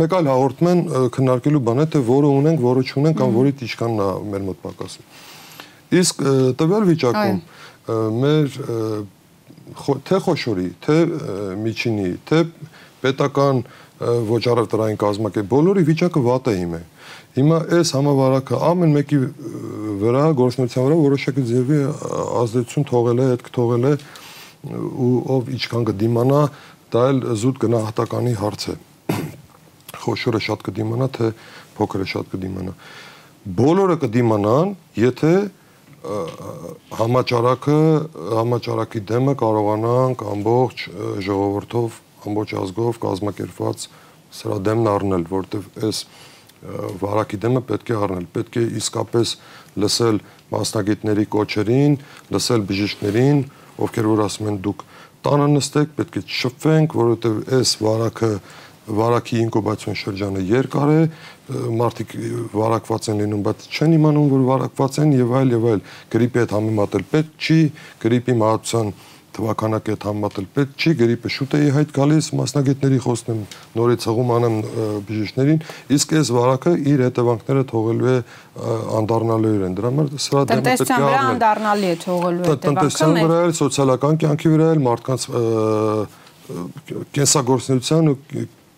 մեկ 0.00 0.14
այլ 0.18 0.30
հաղորդում 0.32 0.70
են 0.70 0.80
քննարկելու 1.14 1.60
բան 1.68 1.82
է 1.84 1.86
թե 1.92 2.00
որը 2.08 2.30
ունենք, 2.40 2.64
որը 2.64 2.82
չունենք 2.90 3.18
կամ 3.20 3.36
որի 3.36 3.52
տիճկանն 3.60 4.00
է 4.04 4.08
մեր 4.32 4.46
մոտ 4.48 4.58
պակասը։ 4.64 5.04
Իսկ 6.00 6.24
տվյալ 6.58 6.88
վիճակում 6.90 7.38
մեր 8.24 8.58
թե 10.08 10.18
խոշորի, 10.24 10.66
թե 10.84 10.96
միջինի, 11.60 12.08
թե 12.28 12.40
պետական 13.04 13.62
ոչ 14.28 14.42
առևտրային 14.54 14.98
կազմակերպ 15.00 15.48
բոլորի 15.54 15.86
վիճակը 15.88 16.24
վատ 16.24 16.50
է 16.50 16.54
հիմա։ 16.58 16.80
Հիմա 17.34 17.56
այս 17.74 17.90
համավարակը 17.96 18.58
ամեն 18.62 18.92
մեկի 18.94 19.18
վրա 20.04 20.24
գործնության 20.38 20.84
վրա 20.86 20.98
որոշակի 21.00 21.42
ձևի 21.48 21.78
ազդեցություն 22.40 22.86
թողել 22.90 23.22
է, 23.24 23.26
հետք 23.32 23.48
թողել 23.56 23.88
է 23.88 23.94
ու 25.04 25.14
ով 25.34 25.50
ինչքան 25.54 25.86
կդիմանա, 25.88 26.42
դա 26.94 27.02
էլ 27.10 27.18
զուտ 27.42 27.58
գնահատականի 27.64 28.34
հարց 28.38 28.66
է։ 28.70 28.76
Խոշորը 30.04 30.40
շատ 30.46 30.64
կդիմանա, 30.68 31.08
թե 31.18 31.32
փոքրը 31.74 32.06
շատ 32.14 32.30
կդիմանա։ 32.34 32.74
Բոլորը 33.58 33.96
կդիմանան, 34.04 34.74
եթե 35.02 35.34
համաճարակը 37.00 37.78
համաճարակի 38.38 39.02
դեմը 39.10 39.34
կարողանանք 39.40 40.24
ամբողջ 40.34 40.82
ժողովրդով 41.24 41.98
ամբողջ 42.28 42.54
ազգով 42.60 42.98
կազմակերպված 43.04 43.86
սրա 44.38 44.58
դեմն 44.68 44.90
առնել, 44.94 45.24
որտեվ 45.32 45.68
այս 45.88 46.02
վարակի 47.00 47.40
դեմը 47.44 47.62
պետք 47.68 47.92
է 47.92 47.96
առնել, 48.04 48.26
պետք 48.34 48.58
է 48.60 48.64
իսկապես 48.80 49.32
լսել 49.84 50.20
մասնագետների 50.54 51.26
կոչերին, 51.34 51.96
լսել 52.34 52.66
բժիշկներին, 52.70 53.40
ովքեր 53.84 54.08
որ 54.14 54.22
ասում 54.24 54.50
են 54.52 54.60
դուք 54.64 54.84
տանը 55.24 55.48
նստեք, 55.54 55.94
պետք 55.98 56.18
է 56.20 56.22
շփվենք, 56.40 56.96
որովհետև 57.00 57.40
այս 57.58 57.74
վարակը 57.84 58.30
վարակի 58.84 59.38
ինկուբացիոն 59.40 59.96
շրջանը 59.96 60.42
երկար 60.44 60.90
է, 60.92 61.00
մարդիկ 61.80 62.10
վարակված 62.52 63.08
են 63.12 63.22
լինում, 63.22 63.44
բայց 63.46 63.64
չեն 63.72 63.94
իմանում, 63.96 64.26
որ 64.34 64.42
վարակված 64.48 64.98
են 65.00 65.14
եւ 65.16 65.32
այլ 65.40 65.54
եւ 65.54 65.64
այլ։ 65.70 65.82
Գրիպի 66.14 66.40
հետ 66.42 66.54
համեմատել 66.54 67.06
պետք 67.14 67.48
չի, 67.48 67.58
գրիպի 68.04 68.36
մահացան 68.44 68.92
թվականակետ 69.36 70.06
համատել 70.08 70.46
պետք 70.56 70.72
չի 70.84 70.92
գրիպը 71.00 71.32
շուտ 71.34 71.54
է 71.58 71.60
հայտ 71.74 71.92
գալիս 71.98 72.28
մասնագետների 72.40 72.98
խոսնեմ 73.04 73.40
նորից 73.78 74.06
հղում 74.10 74.32
անեմ 74.38 74.56
բժիշկներին 75.10 75.60
իսկ 75.98 76.16
այս 76.20 76.32
վարակը 76.38 76.74
իր 76.94 77.04
հետևանքները 77.04 77.64
թողելու 77.74 78.10
է 78.14 78.18
անդառնալու 79.02 79.54
են 79.68 79.78
դրա 79.78 79.92
համար 79.94 80.10
սրա 80.24 80.44
դեմը 80.50 80.66
պետք 80.70 80.90
է 80.94 80.98
վրա 81.04 81.22
անդառնալի 81.34 81.88
է 81.90 81.96
թողելու 82.04 82.50
հետևանքը 82.50 82.66
տնտեսության 82.68 83.16
վրա 83.24 83.38
էլ 83.44 83.56
սոցիալական 83.60 84.20
կյանքի 84.24 84.52
վրա 84.54 84.68
էլ 84.74 84.84
մարդկանց 84.88 85.28
կենսագործնության 87.14 88.12
ու 88.12 88.18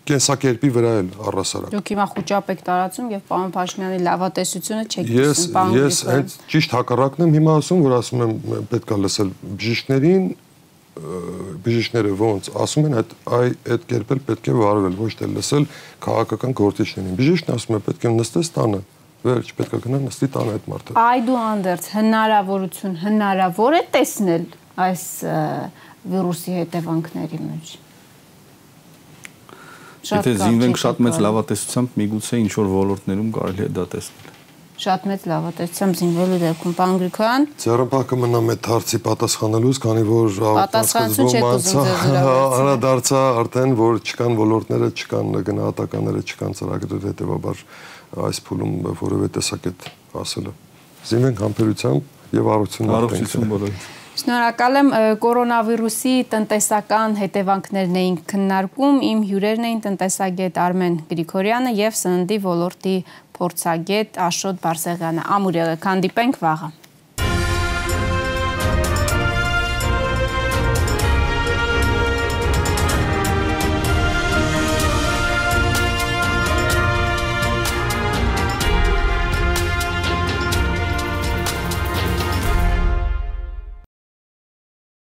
կենսակերպի 0.07 0.69
վրա 0.75 0.91
էլ 1.01 1.07
առասարակ։ 1.29 1.73
Դուք 1.75 1.89
հիմա 1.91 2.05
խոճապ 2.13 2.51
եք 2.53 2.61
տարածում 2.67 3.07
եւ 3.11 3.23
պարոն 3.27 3.53
Փաշինյանի 3.57 3.99
լավատեսությունը 4.07 4.83
չեք 4.87 5.09
լսում, 5.17 5.49
պարոն 5.57 5.77
Ես 5.77 5.99
հենց 6.07 6.35
ճիշտ 6.53 6.75
հակառակն 6.77 7.25
եմ 7.27 7.35
հիմա 7.37 7.55
ասում, 7.61 7.81
որ 7.87 7.95
ասում 7.97 8.23
եմ 8.27 8.35
պետքա 8.71 8.99
լսել 9.03 9.33
բժիշկներին, 9.57 10.29
բժիշկները 11.65 12.11
ոնց 12.21 12.49
ասում 12.63 12.87
են 12.87 12.97
այդ 13.01 13.15
այ 13.37 13.49
այդ 13.75 13.87
կերպել 13.91 14.21
պետք 14.27 14.49
է 14.51 14.55
վարվել 14.57 14.95
ոչ 14.99 15.11
թե 15.19 15.29
լսել 15.33 15.65
քաղաքական 16.05 16.55
գործիչներին 16.61 17.17
բժիշկն 17.21 17.57
ասում 17.57 17.77
է 17.77 17.81
պետք 17.87 18.07
է 18.07 18.13
նստես 18.17 18.51
տանը 18.57 18.81
վերջ 19.27 19.51
պետք 19.57 19.73
է 19.77 19.81
գնա 19.87 19.99
նստի 20.05 20.29
տանը 20.37 20.55
այդ 20.57 20.69
մարդը 20.71 20.95
այդու 21.01 21.37
անդերց 21.41 21.89
հնարավորություն 21.97 22.95
հնարավոր 23.03 23.77
է 23.77 23.83
տեսնել 23.97 24.47
այս 24.87 25.03
վիրուսի 26.13 26.57
հետևանքների 26.61 27.41
մեջ 27.43 27.75
Եթե 30.07 30.33
զինվենք 30.39 30.77
շատ 30.79 30.99
մեծ 31.03 31.17
լավատեսությամբ 31.25 31.95
միգուցե 31.99 32.37
ինչ 32.45 32.51
որ 32.53 32.67
ոլորտներում 32.71 33.31
կարելի 33.37 33.63
է 33.65 33.71
դա 33.75 33.85
տեսնել 33.91 34.26
շատ 34.77 35.05
մեծ 35.09 35.23
լավատեսությամբ 35.31 35.97
զինվելու 35.97 36.37
դեպքում 36.43 36.73
պարոն 36.77 36.99
Գրիգորյան 37.01 37.45
Ձեռնպահքը 37.63 38.19
մնա 38.21 38.41
մեծ 38.47 38.69
հարցի 38.71 38.99
պատասխանելուց, 39.07 39.79
քանի 39.87 40.03
որ 40.07 40.37
անդրադարձա 41.97 43.21
արդեն 43.41 43.75
որ 43.81 43.99
չկան 44.05 44.37
ոլորտները, 44.43 44.91
չկան 45.01 45.35
գնահատականները, 45.49 46.23
չկան 46.29 46.57
ծրագրերը, 46.61 47.05
հետեւաբար 47.09 47.65
այս 48.27 48.43
փուլում 48.47 48.73
որևէ 49.01 49.33
տեսակետ 49.37 49.91
ասելը։ 50.21 50.57
Զինվենք 51.07 51.45
համբերությամբ 51.47 52.35
եւ 52.37 52.51
առողջություն 52.57 52.97
առողջություն 52.97 53.53
բոլորին։ 53.53 53.95
Շնորհակալ 54.17 54.77
եմ 54.79 54.87
կորոնավիրուսի 55.21 56.13
տնտեսական 56.31 57.17
հետևանքներն 57.19 57.97
էին 58.01 58.15
քննարկում։ 58.31 58.95
Իմ 59.07 59.19
հյուրերն 59.29 59.67
էին 59.67 59.81
տնտեսագետ 59.83 60.57
Արմեն 60.63 60.95
Գրիգորյանը 61.11 61.73
եւ 61.77 61.97
սննդի 61.99 62.39
ոլորտի 62.47 62.95
փորձագետ 63.37 64.19
Աշոտ 64.27 64.59
Բարսեղյանը։ 64.65 65.25
Ամուր 65.37 65.61
եղեք, 65.61 65.87
հանդիպենք 65.91 66.39
վաղը։ 66.43 66.69